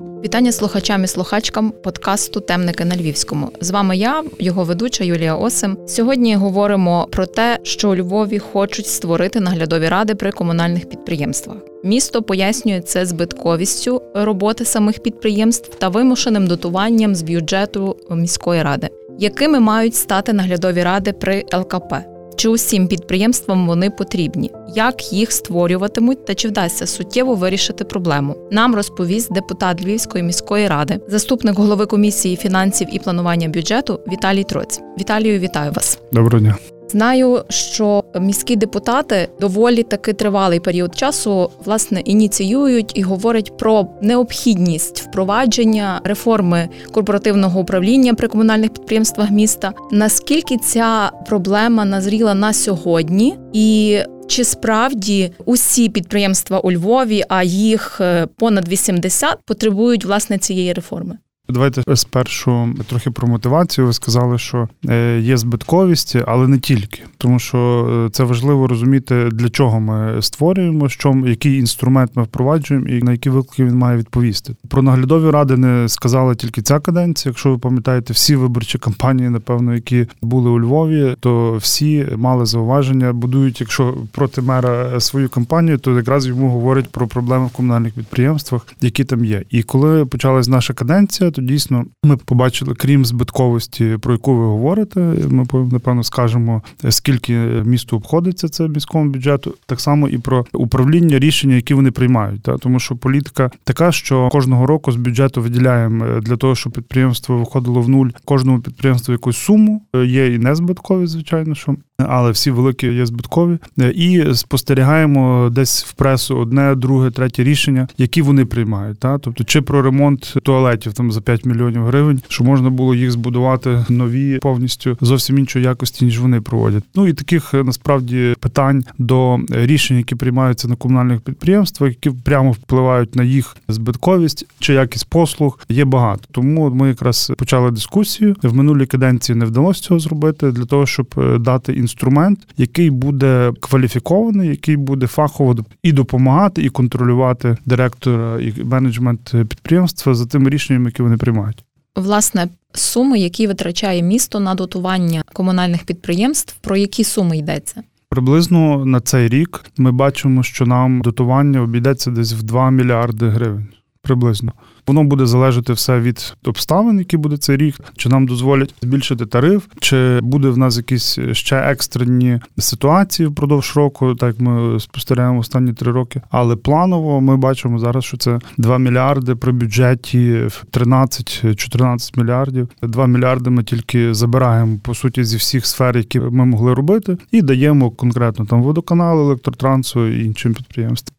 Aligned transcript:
Вітання 0.00 0.52
слухачам 0.52 1.04
і 1.04 1.06
слухачкам 1.06 1.70
подкасту 1.70 2.40
Темники 2.40 2.84
на 2.84 2.96
Львівському. 2.96 3.50
З 3.60 3.70
вами 3.70 3.96
я, 3.96 4.24
його 4.38 4.64
ведуча 4.64 5.04
Юлія 5.04 5.34
Осим. 5.34 5.78
Сьогодні 5.86 6.36
говоримо 6.36 7.08
про 7.10 7.26
те, 7.26 7.58
що 7.62 7.90
у 7.90 7.96
Львові 7.96 8.38
хочуть 8.38 8.86
створити 8.86 9.40
наглядові 9.40 9.88
ради 9.88 10.14
при 10.14 10.32
комунальних 10.32 10.88
підприємствах. 10.88 11.56
Місто 11.84 12.22
пояснює 12.22 12.80
це 12.80 13.06
збитковістю 13.06 14.02
роботи 14.14 14.64
самих 14.64 14.98
підприємств 14.98 15.78
та 15.78 15.88
вимушеним 15.88 16.46
дотуванням 16.46 17.14
з 17.14 17.22
бюджету 17.22 17.96
міської 18.10 18.62
ради, 18.62 18.88
якими 19.18 19.60
мають 19.60 19.94
стати 19.94 20.32
наглядові 20.32 20.82
ради 20.82 21.12
при 21.12 21.44
ЛКП. 21.54 22.15
Чи 22.36 22.48
усім 22.48 22.88
підприємствам 22.88 23.66
вони 23.66 23.90
потрібні, 23.90 24.50
як 24.74 25.12
їх 25.12 25.32
створюватимуть 25.32 26.24
та 26.24 26.34
чи 26.34 26.48
вдасться 26.48 26.86
суттєво 26.86 27.34
вирішити 27.34 27.84
проблему? 27.84 28.36
Нам 28.50 28.74
розповість 28.74 29.32
депутат 29.32 29.84
Львівської 29.84 30.24
міської 30.24 30.68
ради, 30.68 31.00
заступник 31.08 31.56
голови 31.56 31.86
комісії 31.86 32.36
фінансів 32.36 32.88
і 32.92 32.98
планування 32.98 33.48
бюджету 33.48 34.00
Віталій 34.12 34.44
Троць. 34.44 34.80
Віталію, 35.00 35.38
вітаю 35.38 35.72
вас. 35.72 35.98
Доброго 36.12 36.40
дня. 36.40 36.75
Знаю, 36.88 37.44
що 37.48 38.04
міські 38.20 38.56
депутати 38.56 39.28
доволі 39.40 39.82
таки 39.82 40.12
тривалий 40.12 40.60
період 40.60 40.98
часу 40.98 41.50
власне 41.64 42.00
ініціюють 42.00 42.92
і 42.94 43.02
говорять 43.02 43.58
про 43.58 43.86
необхідність 44.02 45.00
впровадження 45.00 46.00
реформи 46.04 46.68
корпоративного 46.92 47.60
управління 47.60 48.14
при 48.14 48.28
комунальних 48.28 48.72
підприємствах 48.72 49.30
міста. 49.30 49.72
Наскільки 49.92 50.56
ця 50.56 51.10
проблема 51.26 51.84
назріла 51.84 52.34
на 52.34 52.52
сьогодні, 52.52 53.38
і 53.52 53.98
чи 54.26 54.44
справді 54.44 55.32
усі 55.44 55.88
підприємства 55.88 56.58
у 56.58 56.72
Львові, 56.72 57.24
а 57.28 57.42
їх 57.42 58.00
е, 58.00 58.26
понад 58.36 58.68
80, 58.68 59.38
потребують 59.44 60.04
власне 60.04 60.38
цієї 60.38 60.72
реформи? 60.72 61.18
Давайте 61.48 61.96
спершу 61.96 62.74
трохи 62.86 63.10
про 63.10 63.28
мотивацію. 63.28 63.86
Ви 63.86 63.92
сказали, 63.92 64.38
що 64.38 64.68
е, 64.88 65.20
є 65.20 65.36
збитковість, 65.36 66.16
але 66.26 66.48
не 66.48 66.58
тільки, 66.58 67.02
тому 67.18 67.38
що 67.38 67.88
е, 68.06 68.10
це 68.10 68.24
важливо 68.24 68.66
розуміти, 68.66 69.28
для 69.32 69.48
чого 69.48 69.80
ми 69.80 70.22
створюємо, 70.22 70.88
що 70.88 71.22
який 71.26 71.58
інструмент 71.58 72.10
ми 72.14 72.22
впроваджуємо 72.22 72.86
і 72.88 73.02
на 73.02 73.12
які 73.12 73.30
виклики 73.30 73.64
він 73.64 73.78
має 73.78 73.98
відповісти. 73.98 74.54
Про 74.68 74.82
наглядові 74.82 75.30
ради 75.30 75.56
не 75.56 75.88
сказала 75.88 76.34
тільки 76.34 76.62
ця 76.62 76.80
каденція. 76.80 77.30
Якщо 77.30 77.50
ви 77.50 77.58
пам'ятаєте, 77.58 78.12
всі 78.12 78.36
виборчі 78.36 78.78
кампанії, 78.78 79.30
напевно, 79.30 79.74
які 79.74 80.06
були 80.22 80.50
у 80.50 80.60
Львові, 80.60 81.16
то 81.20 81.56
всі 81.56 82.06
мали 82.16 82.46
зауваження, 82.46 83.12
будують, 83.12 83.60
якщо 83.60 83.94
проти 84.12 84.40
мера 84.40 85.00
свою 85.00 85.28
кампанію, 85.28 85.78
то 85.78 85.96
якраз 85.96 86.26
йому 86.26 86.48
говорять 86.50 86.88
про 86.88 87.06
проблеми 87.06 87.46
в 87.46 87.50
комунальних 87.50 87.94
підприємствах, 87.94 88.66
які 88.80 89.04
там 89.04 89.24
є. 89.24 89.42
І 89.50 89.62
коли 89.62 90.04
почалась 90.06 90.48
наша 90.48 90.74
каденція 90.74 91.30
то 91.36 91.42
дійсно 91.42 91.84
ми 92.04 92.16
побачили, 92.16 92.74
крім 92.74 93.04
збитковості, 93.04 93.96
про 94.00 94.12
яку 94.12 94.34
ви 94.36 94.44
говорите, 94.44 95.00
ми 95.28 95.46
напевно 95.72 96.02
скажемо, 96.02 96.62
скільки 96.88 97.36
місто 97.64 97.96
обходиться 97.96 98.48
це 98.48 98.68
міському 98.68 99.10
бюджету, 99.10 99.54
так 99.66 99.80
само 99.80 100.08
і 100.08 100.18
про 100.18 100.46
управління 100.52 101.18
рішення, 101.18 101.54
які 101.54 101.74
вони 101.74 101.90
приймають. 101.90 102.42
Та? 102.42 102.58
Тому 102.58 102.80
що 102.80 102.96
політика 102.96 103.50
така, 103.64 103.92
що 103.92 104.28
кожного 104.28 104.66
року 104.66 104.92
з 104.92 104.96
бюджету 104.96 105.42
виділяємо 105.42 106.04
е, 106.04 106.20
для 106.20 106.36
того, 106.36 106.54
щоб 106.54 106.72
підприємство 106.72 107.38
виходило 107.38 107.80
в 107.80 107.88
нуль 107.88 108.08
кожному 108.24 108.60
підприємству 108.60 109.12
якусь 109.12 109.36
суму. 109.36 109.82
Е, 109.94 110.06
є 110.06 110.34
і 110.34 110.38
незбиткові, 110.38 111.06
звичайно, 111.06 111.54
що 111.54 111.76
але 111.98 112.30
всі 112.30 112.50
великі 112.50 112.86
є 112.86 113.06
збиткові. 113.06 113.58
Е, 113.80 113.90
і 113.90 114.34
спостерігаємо 114.34 115.50
десь 115.52 115.84
в 115.84 115.92
пресу 115.92 116.36
одне, 116.36 116.74
друге, 116.74 117.10
третє 117.10 117.44
рішення, 117.44 117.88
які 117.98 118.22
вони 118.22 118.44
приймають. 118.44 118.98
Та? 118.98 119.18
Тобто, 119.18 119.44
чи 119.44 119.62
про 119.62 119.82
ремонт 119.82 120.34
туалетів 120.42 120.92
там 120.92 121.12
за 121.12 121.20
5 121.26 121.44
мільйонів 121.44 121.84
гривень, 121.84 122.20
що 122.28 122.44
можна 122.44 122.70
було 122.70 122.94
їх 122.94 123.10
збудувати 123.10 123.84
нові 123.88 124.38
повністю 124.38 124.96
зовсім 125.00 125.38
іншої 125.38 125.64
якості, 125.64 126.04
ніж 126.04 126.20
вони 126.20 126.40
проводять. 126.40 126.84
Ну 126.94 127.08
і 127.08 127.12
таких 127.12 127.54
е, 127.54 127.64
насправді 127.64 128.34
питань 128.40 128.84
до 128.98 129.38
рішень, 129.50 129.96
які 129.96 130.14
приймаються 130.14 130.68
на 130.68 130.76
комунальних 130.76 131.20
підприємствах, 131.20 131.90
які 131.90 132.10
прямо 132.10 132.50
впливають 132.52 133.16
на 133.16 133.22
їх 133.22 133.56
збитковість 133.68 134.46
чи 134.58 134.72
якість 134.72 135.08
послуг, 135.08 135.58
є 135.68 135.84
багато. 135.84 136.22
Тому 136.32 136.70
ми 136.70 136.88
якраз 136.88 137.32
почали 137.38 137.70
дискусію 137.70 138.36
в 138.42 138.54
минулій 138.54 138.86
каденції. 138.86 139.36
Не 139.36 139.44
вдалося 139.44 139.82
цього 139.82 140.00
зробити 140.00 140.52
для 140.52 140.64
того, 140.64 140.86
щоб 140.86 141.06
е, 141.18 141.38
дати 141.38 141.72
інструмент, 141.72 142.38
який 142.56 142.90
буде 142.90 143.52
кваліфікований, 143.60 144.48
який 144.48 144.76
буде 144.76 145.06
фахово 145.06 145.56
і 145.82 145.92
допомагати, 145.92 146.62
і 146.62 146.68
контролювати 146.68 147.56
директора 147.66 148.40
і 148.40 148.64
менеджмент 148.64 149.34
підприємства 149.48 150.14
за 150.14 150.26
тими 150.26 150.50
рішеннями, 150.50 150.86
які 150.86 151.02
вони 151.02 151.15
вони 151.16 151.18
приймають. 151.18 151.64
Власне, 151.96 152.48
суми, 152.72 153.18
які 153.18 153.46
витрачає 153.46 154.02
місто 154.02 154.40
на 154.40 154.54
дотування 154.54 155.24
комунальних 155.32 155.84
підприємств, 155.84 156.56
про 156.60 156.76
які 156.76 157.04
суми 157.04 157.38
йдеться? 157.38 157.82
Приблизно 158.08 158.84
на 158.84 159.00
цей 159.00 159.28
рік 159.28 159.64
ми 159.76 159.92
бачимо, 159.92 160.42
що 160.42 160.66
нам 160.66 161.00
дотування 161.00 161.62
обійдеться 161.62 162.10
десь 162.10 162.32
в 162.32 162.42
2 162.42 162.70
мільярди 162.70 163.28
гривень. 163.28 163.68
Приблизно. 164.06 164.52
Воно 164.86 165.04
буде 165.04 165.26
залежати 165.26 165.72
все 165.72 166.00
від 166.00 166.36
обставин, 166.44 166.98
які 166.98 167.16
буде 167.16 167.36
цей 167.36 167.56
рік, 167.56 167.74
чи 167.96 168.08
нам 168.08 168.26
дозволять 168.26 168.74
збільшити 168.82 169.26
тариф, 169.26 169.64
чи 169.80 170.20
буде 170.20 170.48
в 170.48 170.58
нас 170.58 170.76
якісь 170.76 171.18
ще 171.32 171.56
екстрені 171.56 172.40
ситуації 172.58 173.26
впродовж 173.26 173.76
року, 173.76 174.14
так 174.14 174.40
ми 174.40 174.80
спостерігаємо 174.80 175.38
останні 175.38 175.72
три 175.72 175.92
роки. 175.92 176.22
Але 176.30 176.56
планово 176.56 177.20
ми 177.20 177.36
бачимо 177.36 177.78
зараз, 177.78 178.04
що 178.04 178.16
це 178.16 178.38
2 178.58 178.78
мільярди 178.78 179.34
при 179.34 179.52
бюджеті 179.52 180.48
13-14 180.72 182.18
мільярдів. 182.18 182.68
2 182.82 183.06
мільярди 183.06 183.50
ми 183.50 183.64
тільки 183.64 184.14
забираємо 184.14 184.78
по 184.82 184.94
суті 184.94 185.24
зі 185.24 185.36
всіх 185.36 185.66
сфер, 185.66 185.96
які 185.96 186.20
ми 186.20 186.44
могли 186.44 186.74
робити, 186.74 187.18
і 187.30 187.42
даємо 187.42 187.90
конкретно 187.90 188.46
там 188.46 188.62
водоканал, 188.62 189.20
електротрансу 189.20 190.06
і 190.06 190.24
іншим 190.24 190.54
підприємствам. 190.54 191.15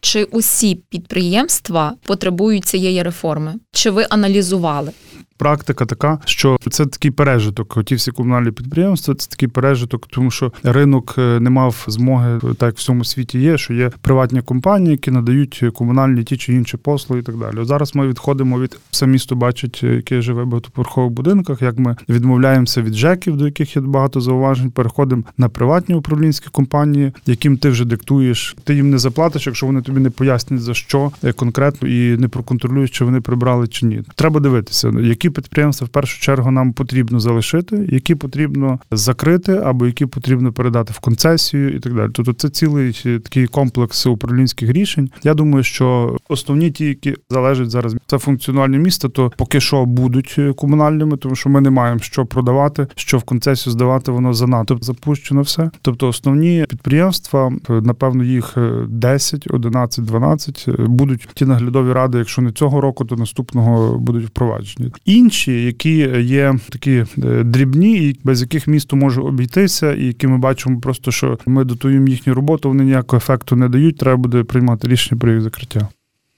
Чи 0.00 0.24
усі 0.24 0.74
підприємства 0.74 1.94
потребують 2.02 2.64
цієї 2.64 3.02
реформи? 3.02 3.54
Чи 3.72 3.90
ви 3.90 4.06
аналізували? 4.10 4.92
Практика 5.40 5.86
така, 5.86 6.18
що 6.24 6.58
це 6.70 6.86
такий 6.86 7.10
пережиток. 7.10 7.84
Ті 7.84 7.94
всі 7.94 8.10
комунальні 8.10 8.50
підприємства, 8.50 9.14
це 9.14 9.30
такий 9.30 9.48
пережиток, 9.48 10.06
тому 10.06 10.30
що 10.30 10.52
ринок 10.62 11.14
е, 11.18 11.40
не 11.40 11.50
мав 11.50 11.84
змоги, 11.88 12.38
так 12.40 12.66
як 12.66 12.74
в 12.74 12.78
всьому 12.78 13.04
світі 13.04 13.38
є, 13.38 13.58
що 13.58 13.74
є 13.74 13.90
приватні 14.00 14.42
компанії, 14.42 14.90
які 14.90 15.10
надають 15.10 15.64
комунальні 15.74 16.24
ті 16.24 16.36
чи 16.36 16.52
інші 16.52 16.76
послуги 16.76 17.20
і 17.20 17.24
так 17.24 17.36
далі. 17.36 17.64
Зараз 17.64 17.94
ми 17.94 18.08
відходимо 18.08 18.60
від 18.60 18.78
все 18.90 19.06
місто 19.06 19.36
бачить, 19.36 19.80
е, 19.82 19.86
яке 19.86 20.22
живе 20.22 20.42
в 20.42 20.46
багатоповерхових 20.46 21.10
будинках. 21.10 21.62
Як 21.62 21.78
ми 21.78 21.96
відмовляємося 22.08 22.82
від 22.82 22.94
ЖЕКів, 22.94 23.36
до 23.36 23.44
яких 23.44 23.76
є 23.76 23.82
багато 23.82 24.20
зауважень, 24.20 24.70
переходимо 24.70 25.22
на 25.38 25.48
приватні 25.48 25.94
управлінські 25.94 26.48
компанії, 26.52 27.12
яким 27.26 27.56
ти 27.56 27.70
вже 27.70 27.84
диктуєш. 27.84 28.56
Ти 28.64 28.74
їм 28.74 28.90
не 28.90 28.98
заплатиш, 28.98 29.46
якщо 29.46 29.66
вони 29.66 29.82
тобі 29.82 30.00
не 30.00 30.10
пояснять 30.10 30.60
за 30.60 30.74
що 30.74 31.12
е, 31.24 31.32
конкретно 31.32 31.88
і 31.88 32.16
не 32.16 32.28
проконтролюють, 32.28 32.90
чи 32.90 33.04
вони 33.04 33.20
прибрали 33.20 33.68
чи 33.68 33.86
ні. 33.86 34.02
Треба 34.14 34.40
дивитися, 34.40 34.92
які 35.00 35.29
підприємства 35.30 35.84
в 35.84 35.88
першу 35.88 36.20
чергу 36.20 36.50
нам 36.50 36.72
потрібно 36.72 37.20
залишити, 37.20 37.88
які 37.92 38.14
потрібно 38.14 38.78
закрити, 38.90 39.52
або 39.52 39.86
які 39.86 40.06
потрібно 40.06 40.52
передати 40.52 40.92
в 40.92 40.98
концесію, 40.98 41.76
і 41.76 41.80
так 41.80 41.94
далі. 41.94 42.10
Тобто 42.14 42.32
це 42.32 42.48
цілий 42.48 42.92
такий 43.02 43.46
комплекс 43.46 44.06
управлінських 44.06 44.70
рішень. 44.70 45.10
Я 45.22 45.34
думаю, 45.34 45.64
що 45.64 46.16
основні 46.28 46.70
ті, 46.70 46.84
які 46.84 47.14
залежать 47.30 47.70
зараз, 47.70 47.96
це 48.06 48.18
функціональні 48.18 48.78
міста, 48.78 49.08
то 49.08 49.32
поки 49.36 49.60
що 49.60 49.84
будуть 49.84 50.38
комунальними, 50.56 51.16
тому 51.16 51.34
що 51.34 51.50
ми 51.50 51.60
не 51.60 51.70
маємо 51.70 52.00
що 52.00 52.26
продавати, 52.26 52.86
що 52.94 53.18
в 53.18 53.22
концесію 53.22 53.72
здавати, 53.72 54.12
воно 54.12 54.34
занадто 54.34 54.78
запущено 54.80 55.42
все. 55.42 55.70
Тобто, 55.82 56.08
основні 56.08 56.66
підприємства, 56.68 57.52
напевно, 57.68 58.24
їх 58.24 58.56
10, 58.88 59.46
11, 59.50 60.04
12 60.04 60.68
будуть 60.78 61.28
ті 61.34 61.44
наглядові 61.44 61.92
ради, 61.92 62.18
якщо 62.18 62.42
не 62.42 62.52
цього 62.52 62.80
року, 62.80 63.04
то 63.04 63.16
наступного 63.16 63.98
будуть 63.98 64.26
впроваджені. 64.26 64.92
І 65.04 65.19
інші, 65.20 65.64
які 65.64 65.96
є 66.20 66.54
такі 66.70 66.92
е, 66.92 67.06
дрібні, 67.44 68.08
і 68.08 68.16
без 68.24 68.40
яких 68.40 68.66
місто 68.66 68.96
може 68.96 69.20
обійтися, 69.20 69.92
і 69.92 70.04
які 70.04 70.26
ми 70.26 70.38
бачимо, 70.38 70.80
просто 70.80 71.10
що 71.10 71.38
ми 71.46 71.64
дотуємо 71.64 72.08
їхню 72.08 72.34
роботу, 72.34 72.68
вони 72.68 72.84
ніякого 72.84 73.18
ефекту 73.18 73.56
не 73.56 73.68
дають. 73.68 73.98
Треба 73.98 74.16
буде 74.16 74.44
приймати 74.44 74.88
рішення 74.88 75.20
про 75.20 75.32
їх 75.32 75.40
закриття. 75.40 75.88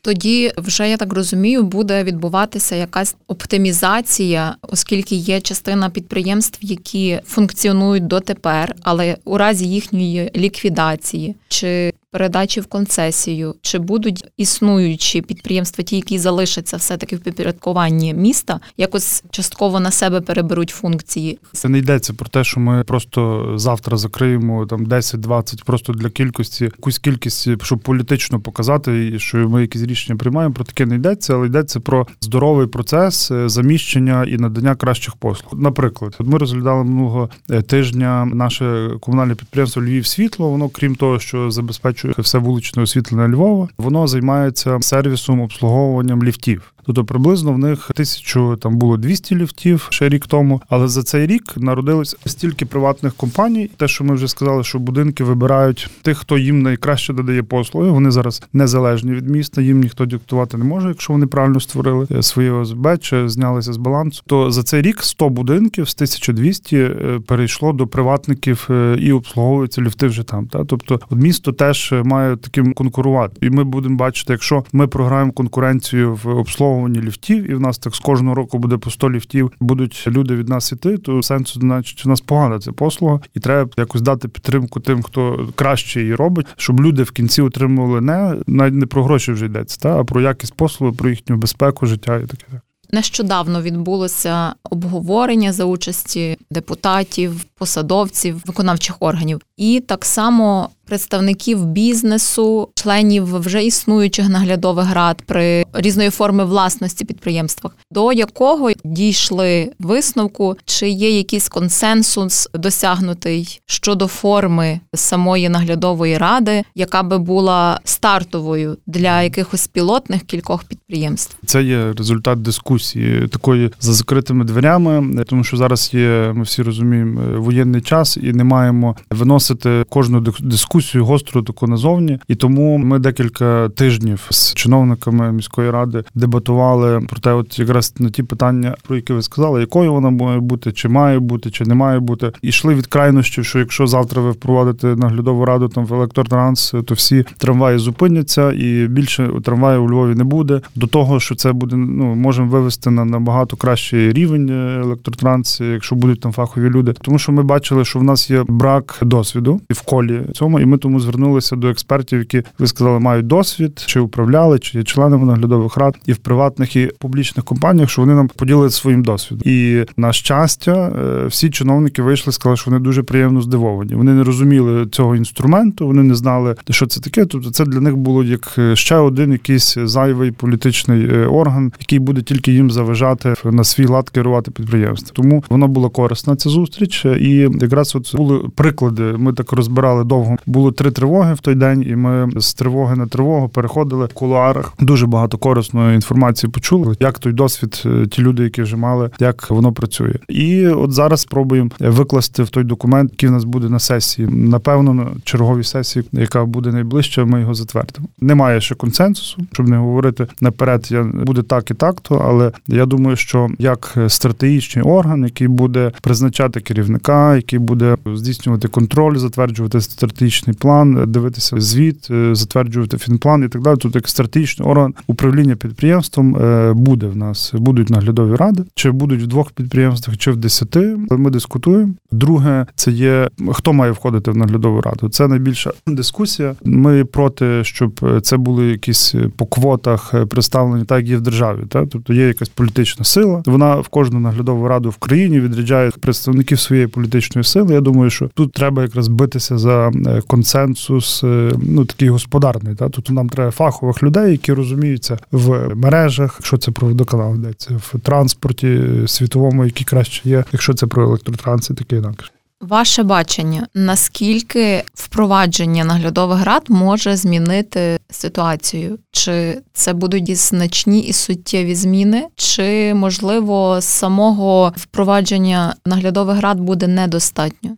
Тоді 0.04 0.52
вже 0.56 0.88
я 0.88 0.96
так 0.96 1.12
розумію, 1.12 1.62
буде 1.62 2.04
відбуватися 2.04 2.76
якась 2.76 3.16
оптимізація, 3.28 4.56
оскільки 4.62 5.14
є 5.14 5.40
частина 5.40 5.90
підприємств, 5.90 6.58
які 6.62 7.20
функціонують 7.26 8.06
дотепер, 8.06 8.74
але 8.82 9.16
у 9.24 9.38
разі 9.38 9.68
їхньої 9.68 10.30
ліквідації 10.36 11.34
чи 11.48 11.92
передачі 12.12 12.60
в 12.60 12.66
концесію, 12.66 13.54
чи 13.62 13.78
будуть 13.78 14.24
існуючі 14.36 15.22
підприємства, 15.22 15.84
ті, 15.84 15.96
які 15.96 16.18
залишаться 16.18 16.76
все-таки 16.76 17.16
в 17.16 17.20
підпорядкуванні 17.20 18.14
міста, 18.14 18.60
якось 18.76 19.24
частково 19.30 19.80
на 19.80 19.90
себе 19.90 20.20
переберуть 20.20 20.70
функції. 20.70 21.38
Це 21.52 21.68
не 21.68 21.78
йдеться 21.78 22.12
про 22.12 22.28
те, 22.28 22.44
що 22.44 22.60
ми 22.60 22.84
просто 22.84 23.52
завтра 23.56 23.96
закриємо 23.96 24.66
там 24.66 24.86
10-20 24.86 25.64
просто 25.64 25.92
для 25.92 26.10
кількості, 26.10 26.64
якусь 26.64 26.98
кількість, 26.98 27.48
щоб 27.62 27.78
політично 27.78 28.40
показати, 28.40 29.18
що 29.18 29.36
ми 29.36 29.60
якісь 29.60 29.82
рішення 29.82 30.18
приймаємо. 30.18 30.54
Про 30.54 30.64
таке 30.64 30.86
не 30.86 30.94
йдеться, 30.94 31.34
але 31.34 31.46
йдеться 31.46 31.80
про 31.80 32.06
здоровий 32.20 32.66
процес 32.66 33.30
е, 33.30 33.48
заміщення 33.48 34.24
і 34.24 34.36
надання 34.36 34.74
кращих 34.74 35.16
послуг. 35.16 35.52
Наприклад, 35.62 36.16
ми 36.20 36.38
розглядали 36.38 36.84
минулого 36.84 37.30
е, 37.50 37.62
тижня 37.62 38.24
наше 38.24 38.90
комунальне 39.00 39.34
підприємство 39.34 39.82
Львів 39.82 40.06
світло. 40.06 40.50
Воно, 40.50 40.68
крім 40.68 40.94
того, 40.94 41.18
що 41.18 41.50
забезпечує 41.50 42.01
все 42.18 42.38
вуличне 42.38 42.82
освітлення 42.82 43.28
Львова, 43.28 43.68
воно 43.78 44.06
займається 44.06 44.78
сервісом 44.80 45.40
обслуговуванням 45.40 46.24
ліфтів. 46.24 46.72
Тобто 46.86 47.04
приблизно 47.04 47.52
в 47.52 47.58
них 47.58 47.90
тисячу 47.94 48.56
там 48.56 48.76
було 48.76 48.96
200 48.96 49.36
ліфтів 49.36 49.86
ще 49.90 50.08
рік 50.08 50.26
тому. 50.26 50.62
Але 50.68 50.88
за 50.88 51.02
цей 51.02 51.26
рік 51.26 51.42
народилось 51.56 52.16
стільки 52.26 52.66
приватних 52.66 53.14
компаній. 53.14 53.70
Те, 53.76 53.88
що 53.88 54.04
ми 54.04 54.14
вже 54.14 54.28
сказали, 54.28 54.64
що 54.64 54.78
будинки 54.78 55.24
вибирають 55.24 55.90
тих, 56.02 56.18
хто 56.18 56.38
їм 56.38 56.62
найкраще 56.62 57.12
додає 57.12 57.42
послуги. 57.42 57.90
Вони 57.90 58.10
зараз 58.10 58.42
незалежні 58.52 59.12
від 59.12 59.28
міста. 59.28 59.62
Їм 59.62 59.80
ніхто 59.80 60.06
диктувати 60.06 60.56
не 60.56 60.64
може, 60.64 60.88
якщо 60.88 61.12
вони 61.12 61.26
правильно 61.26 61.60
створили 61.60 62.06
е, 62.10 62.22
своє 62.22 62.50
ОСБ 62.50 62.98
чи 63.00 63.28
знялися 63.28 63.72
з 63.72 63.76
балансу. 63.76 64.22
То 64.26 64.50
за 64.50 64.62
цей 64.62 64.82
рік 64.82 65.02
100 65.02 65.28
будинків 65.28 65.88
з 65.88 65.94
1200 65.94 66.76
е, 66.76 67.20
перейшло 67.26 67.72
до 67.72 67.86
приватників 67.86 68.68
е, 68.70 68.96
і 69.00 69.12
обслуговуються 69.12 69.82
ліфти 69.82 70.06
вже 70.06 70.22
там. 70.22 70.46
Та 70.46 70.64
тобто, 70.64 71.00
місто 71.10 71.52
теж 71.52 71.94
має 72.04 72.36
таким 72.36 72.72
конкурувати, 72.72 73.46
і 73.46 73.50
ми 73.50 73.64
будемо 73.64 73.96
бачити, 73.96 74.32
якщо 74.32 74.64
ми 74.72 74.86
програємо 74.86 75.32
конкуренцію 75.32 76.14
в 76.14 76.28
обслуговуванні 76.28 76.71
обслуговуванні 76.72 77.00
ліфтів, 77.00 77.50
і 77.50 77.54
в 77.54 77.60
нас 77.60 77.78
так 77.78 77.94
з 77.94 77.98
кожного 77.98 78.34
року 78.34 78.58
буде 78.58 78.76
по 78.76 78.90
100 78.90 79.10
ліфтів, 79.10 79.52
будуть 79.60 80.04
люди 80.06 80.36
від 80.36 80.48
нас 80.48 80.72
іти, 80.72 80.98
то 80.98 81.22
сенсу, 81.22 81.60
значить, 81.60 82.06
у 82.06 82.08
нас 82.08 82.20
погана 82.20 82.58
ця 82.58 82.72
послуга, 82.72 83.20
і 83.34 83.40
треба 83.40 83.70
якось 83.76 84.02
дати 84.02 84.28
підтримку 84.28 84.80
тим, 84.80 85.02
хто 85.02 85.48
краще 85.54 86.00
її 86.00 86.14
робить, 86.14 86.46
щоб 86.56 86.80
люди 86.80 87.02
в 87.02 87.10
кінці 87.10 87.42
отримували 87.42 88.00
не 88.00 88.36
навіть 88.46 88.74
не 88.74 88.86
про 88.86 89.04
гроші 89.04 89.32
вже 89.32 89.46
йдеться, 89.46 89.80
та 89.80 90.00
а 90.00 90.04
про 90.04 90.20
якість 90.20 90.54
послуги, 90.54 90.92
про 90.92 91.10
їхню 91.10 91.36
безпеку, 91.36 91.86
життя 91.86 92.16
і 92.16 92.26
таке. 92.26 92.60
Нещодавно 92.94 93.62
відбулося 93.62 94.54
обговорення 94.70 95.52
за 95.52 95.64
участі 95.64 96.36
депутатів, 96.50 97.44
посадовців, 97.54 98.42
виконавчих 98.46 98.96
органів, 99.00 99.40
і 99.62 99.80
так 99.80 100.04
само 100.04 100.68
представників 100.92 101.66
бізнесу, 101.66 102.68
членів 102.74 103.38
вже 103.38 103.64
існуючих 103.64 104.28
наглядових 104.28 104.94
рад 104.94 105.22
при 105.26 105.64
різної 105.72 106.10
форми 106.10 106.44
власності 106.44 107.04
підприємствах, 107.04 107.76
до 107.90 108.12
якого 108.12 108.70
дійшли 108.84 109.72
висновку, 109.78 110.56
чи 110.64 110.88
є 110.88 111.16
якийсь 111.16 111.48
консенсус 111.48 112.48
досягнутий 112.54 113.60
щодо 113.66 114.06
форми 114.06 114.80
самої 114.94 115.48
наглядової 115.48 116.18
ради, 116.18 116.62
яка 116.74 117.02
би 117.02 117.18
була 117.18 117.80
стартовою 117.84 118.76
для 118.86 119.22
якихось 119.22 119.66
пілотних 119.66 120.22
кількох 120.22 120.64
підприємств. 120.64 121.36
Це 121.46 121.62
є 121.62 121.92
результат 121.92 122.42
дискусії 122.42 123.28
такої 123.28 123.70
за 123.80 123.92
закритими 123.92 124.44
дверями, 124.44 125.24
тому 125.24 125.44
що 125.44 125.56
зараз 125.56 125.90
є, 125.94 126.32
ми 126.34 126.42
всі 126.42 126.62
розуміємо, 126.62 127.40
воєнний 127.40 127.80
час 127.80 128.18
і 128.22 128.32
не 128.32 128.44
маємо 128.44 128.96
виносити 129.10 129.51
кожну 129.88 130.20
дискусію 130.40 131.04
гостру 131.04 131.42
таку 131.42 131.66
назовні, 131.66 132.18
і 132.28 132.34
тому 132.34 132.78
ми 132.78 132.98
декілька 132.98 133.68
тижнів 133.68 134.26
з 134.30 134.54
чиновниками 134.54 135.32
міської 135.32 135.70
ради 135.70 136.04
дебатували 136.14 137.00
про 137.08 137.20
те, 137.20 137.32
от 137.32 137.58
якраз 137.58 137.94
на 137.98 138.10
ті 138.10 138.22
питання, 138.22 138.74
про 138.82 138.96
які 138.96 139.12
ви 139.12 139.22
сказали, 139.22 139.60
якою 139.60 139.92
вона 139.92 140.10
має 140.10 140.40
бути, 140.40 140.72
чи 140.72 140.88
має 140.88 141.18
бути, 141.18 141.50
чи 141.50 141.64
не 141.64 141.74
має 141.74 142.00
бути. 142.00 142.32
І 142.42 142.48
йшли 142.48 142.74
від 142.74 142.86
крайнощів, 142.86 143.44
що 143.44 143.58
якщо 143.58 143.86
завтра 143.86 144.22
ви 144.22 144.30
впровадите 144.30 144.86
наглядову 144.86 145.44
раду 145.44 145.68
там 145.68 145.86
в 145.86 145.94
електротранс, 145.94 146.74
то 146.86 146.94
всі 146.94 147.24
трамваї 147.38 147.78
зупиняться, 147.78 148.52
і 148.52 148.86
більше 148.88 149.30
трамваїв 149.44 149.84
у 149.84 149.90
Львові 149.90 150.14
не 150.14 150.24
буде. 150.24 150.60
До 150.74 150.86
того, 150.86 151.20
що 151.20 151.34
це 151.34 151.52
буде, 151.52 151.76
ну 151.76 152.14
можемо 152.14 152.48
вивести 152.48 152.90
на 152.90 153.04
набагато 153.04 153.56
кращий 153.56 154.12
рівень 154.12 154.50
електротранс, 154.82 155.60
якщо 155.60 155.96
будуть 155.96 156.20
там 156.20 156.32
фахові 156.32 156.70
люди. 156.70 156.92
Тому 156.92 157.18
що 157.18 157.32
ми 157.32 157.42
бачили, 157.42 157.84
що 157.84 157.98
в 157.98 158.02
нас 158.02 158.30
є 158.30 158.44
брак 158.48 158.98
досвіду 159.02 159.31
і 159.70 159.74
в 159.74 159.82
колі 159.82 160.22
цьому, 160.34 160.60
і 160.60 160.66
ми 160.66 160.78
тому 160.78 161.00
звернулися 161.00 161.56
до 161.56 161.68
експертів, 161.68 162.18
які 162.18 162.42
ви 162.58 162.66
сказали, 162.66 163.00
мають 163.00 163.26
досвід, 163.26 163.84
чи 163.86 164.00
управляли, 164.00 164.58
чи 164.58 164.78
є 164.78 164.84
членами 164.84 165.26
наглядових 165.26 165.76
рад 165.76 165.96
і 166.06 166.12
в 166.12 166.16
приватних 166.16 166.76
і 166.76 166.90
публічних 166.98 167.44
компаніях, 167.44 167.90
що 167.90 168.02
вони 168.02 168.14
нам 168.14 168.28
поділили 168.28 168.70
своїм 168.70 169.02
досвідом. 169.04 169.52
І 169.52 169.84
на 169.96 170.12
щастя, 170.12 170.92
е, 171.22 171.26
всі 171.26 171.50
чиновники 171.50 172.02
вийшли, 172.02 172.32
сказали, 172.32 172.56
що 172.56 172.70
вони 172.70 172.82
дуже 172.82 173.02
приємно 173.02 173.42
здивовані. 173.42 173.94
Вони 173.94 174.12
не 174.12 174.24
розуміли 174.24 174.86
цього 174.86 175.16
інструменту, 175.16 175.86
вони 175.86 176.02
не 176.02 176.14
знали, 176.14 176.54
що 176.70 176.86
це 176.86 177.00
таке. 177.00 177.24
Тобто, 177.24 177.50
це 177.50 177.64
для 177.64 177.80
них 177.80 177.96
було 177.96 178.24
як 178.24 178.54
е, 178.58 178.76
ще 178.76 178.96
один 178.96 179.32
якийсь 179.32 179.78
зайвий 179.84 180.30
політичний 180.30 181.06
е, 181.06 181.26
орган, 181.26 181.72
який 181.80 181.98
буде 181.98 182.22
тільки 182.22 182.52
їм 182.52 182.70
заважати 182.70 183.34
на 183.44 183.64
свій 183.64 183.86
лад 183.86 184.10
керувати 184.10 184.50
підприємством. 184.50 185.12
Тому 185.14 185.44
вона 185.50 185.66
була 185.66 185.88
корисна 185.88 186.36
ця 186.36 186.50
зустріч, 186.50 187.04
і 187.04 187.48
якраз 187.60 187.96
от 187.96 188.16
були 188.16 188.38
приклади. 188.54 189.02
Ми 189.22 189.32
так 189.32 189.52
розбирали 189.52 190.04
довго 190.04 190.36
було 190.46 190.72
три 190.72 190.90
тривоги 190.90 191.34
в 191.34 191.40
той 191.40 191.54
день, 191.54 191.84
і 191.88 191.96
ми 191.96 192.30
з 192.36 192.54
тривоги 192.54 192.96
на 192.96 193.06
тривогу 193.06 193.48
переходили 193.48 194.06
в 194.06 194.14
кулуарах. 194.14 194.72
Дуже 194.80 195.06
багато 195.06 195.38
корисної 195.38 195.94
інформації 195.94 196.50
почули, 196.50 196.96
як 197.00 197.18
той 197.18 197.32
досвід, 197.32 197.82
е, 197.86 198.06
ті 198.06 198.22
люди, 198.22 198.42
які 198.42 198.62
вже 198.62 198.76
мали, 198.76 199.10
як 199.18 199.50
воно 199.50 199.72
працює. 199.72 200.14
І 200.28 200.68
от 200.68 200.92
зараз 200.92 201.20
спробуємо 201.20 201.70
викласти 201.80 202.42
в 202.42 202.50
той 202.50 202.64
документ, 202.64 203.10
який 203.12 203.28
в 203.28 203.32
нас 203.32 203.44
буде 203.44 203.68
на 203.68 203.78
сесії. 203.78 204.28
Напевно, 204.28 204.94
на 204.94 205.06
черговій 205.24 205.64
сесії, 205.64 206.04
яка 206.12 206.44
буде 206.44 206.72
найближче, 206.72 207.24
ми 207.24 207.40
його 207.40 207.54
затвердимо. 207.54 208.08
Немає 208.20 208.60
ще 208.60 208.74
консенсусу, 208.74 209.42
щоб 209.52 209.68
не 209.68 209.76
говорити 209.76 210.26
наперед. 210.40 210.88
Я 210.90 211.02
буде 211.02 211.42
так 211.42 211.70
і 211.70 211.74
так, 211.74 212.00
то 212.00 212.14
але 212.14 212.52
я 212.68 212.86
думаю, 212.86 213.16
що 213.16 213.48
як 213.58 213.96
стратегічний 214.08 214.84
орган, 214.84 215.24
який 215.24 215.48
буде 215.48 215.92
призначати 216.02 216.60
керівника, 216.60 217.36
який 217.36 217.58
буде 217.58 217.96
здійснювати 218.14 218.68
контроль, 218.68 219.11
затверджувати 219.18 219.80
стратегічний 219.80 220.56
план, 220.56 221.04
дивитися 221.06 221.60
звіт, 221.60 222.08
е, 222.10 222.34
затверджувати 222.34 222.98
фінплан 222.98 223.44
і 223.44 223.48
так 223.48 223.62
далі. 223.62 223.76
Тут 223.76 223.94
як 223.94 224.08
стратегічний 224.08 224.68
орган 224.68 224.94
управління 225.06 225.56
підприємством 225.56 226.36
е, 226.36 226.72
буде 226.72 227.06
в 227.06 227.16
нас, 227.16 227.54
будуть 227.54 227.90
наглядові 227.90 228.36
ради, 228.36 228.64
чи 228.74 228.90
будуть 228.90 229.22
в 229.22 229.26
двох 229.26 229.52
підприємствах, 229.52 230.16
чи 230.16 230.30
в 230.30 230.36
десяти. 230.36 230.96
Ми 231.10 231.30
дискутуємо. 231.30 231.92
Друге, 232.12 232.66
це 232.74 232.90
є 232.90 233.28
хто 233.52 233.72
має 233.72 233.92
входити 233.92 234.30
в 234.30 234.36
наглядову 234.36 234.80
раду. 234.80 235.08
Це 235.08 235.28
найбільша 235.28 235.72
дискусія. 235.86 236.54
Ми 236.64 237.04
проти, 237.04 237.64
щоб 237.64 238.20
це 238.22 238.36
були 238.36 238.66
якісь 238.66 239.14
по 239.36 239.46
квотах 239.46 240.14
представлені, 240.28 240.84
так 240.84 241.06
є 241.06 241.16
в 241.16 241.20
державі. 241.20 241.58
Так? 241.68 241.88
Тобто 241.90 242.12
є 242.12 242.26
якась 242.26 242.48
політична 242.48 243.04
сила. 243.04 243.42
Вона 243.46 243.76
в 243.76 243.88
кожну 243.88 244.20
наглядову 244.20 244.68
раду 244.68 244.90
в 244.90 244.96
країні 244.96 245.40
відряджає 245.40 245.90
представників 245.90 246.58
своєї 246.58 246.86
політичної 246.86 247.44
сили. 247.44 247.74
Я 247.74 247.80
думаю, 247.80 248.10
що 248.10 248.30
тут 248.34 248.52
треба 248.52 248.82
якраз 248.82 249.01
битися 249.08 249.58
за 249.58 249.88
е, 249.88 250.22
консенсус, 250.26 251.24
е, 251.24 251.52
ну 251.62 251.84
такий 251.84 252.08
господарний. 252.08 252.74
Та 252.74 252.88
тут 252.88 253.10
нам 253.10 253.28
треба 253.28 253.50
фахових 253.50 254.02
людей, 254.02 254.32
які 254.32 254.52
розуміються 254.52 255.18
в 255.32 255.74
мережах, 255.74 256.36
якщо 256.38 256.58
це 256.58 256.70
про 256.70 256.88
водоканал 256.88 257.34
йдеться, 257.34 257.80
в 257.92 258.00
транспорті 258.00 258.80
світовому, 259.06 259.64
який 259.64 259.84
краще 259.84 260.28
є, 260.28 260.44
якщо 260.52 260.74
це 260.74 260.86
про 260.86 261.04
електротранс 261.04 261.70
і 261.70 261.74
таке 261.74 261.96
інакше. 261.96 262.30
Ваше 262.62 263.02
бачення, 263.02 263.66
наскільки 263.74 264.84
впровадження 264.94 265.84
наглядових 265.84 266.44
рад 266.44 266.62
може 266.68 267.16
змінити 267.16 267.98
ситуацію? 268.10 268.98
Чи 269.12 269.62
це 269.72 269.92
будуть 269.92 270.36
значні 270.36 271.00
і 271.00 271.12
суттєві 271.12 271.74
зміни, 271.74 272.26
чи 272.36 272.94
можливо 272.94 273.78
самого 273.80 274.72
впровадження 274.76 275.74
наглядових 275.86 276.40
рад 276.40 276.60
буде 276.60 276.86
недостатньо? 276.86 277.70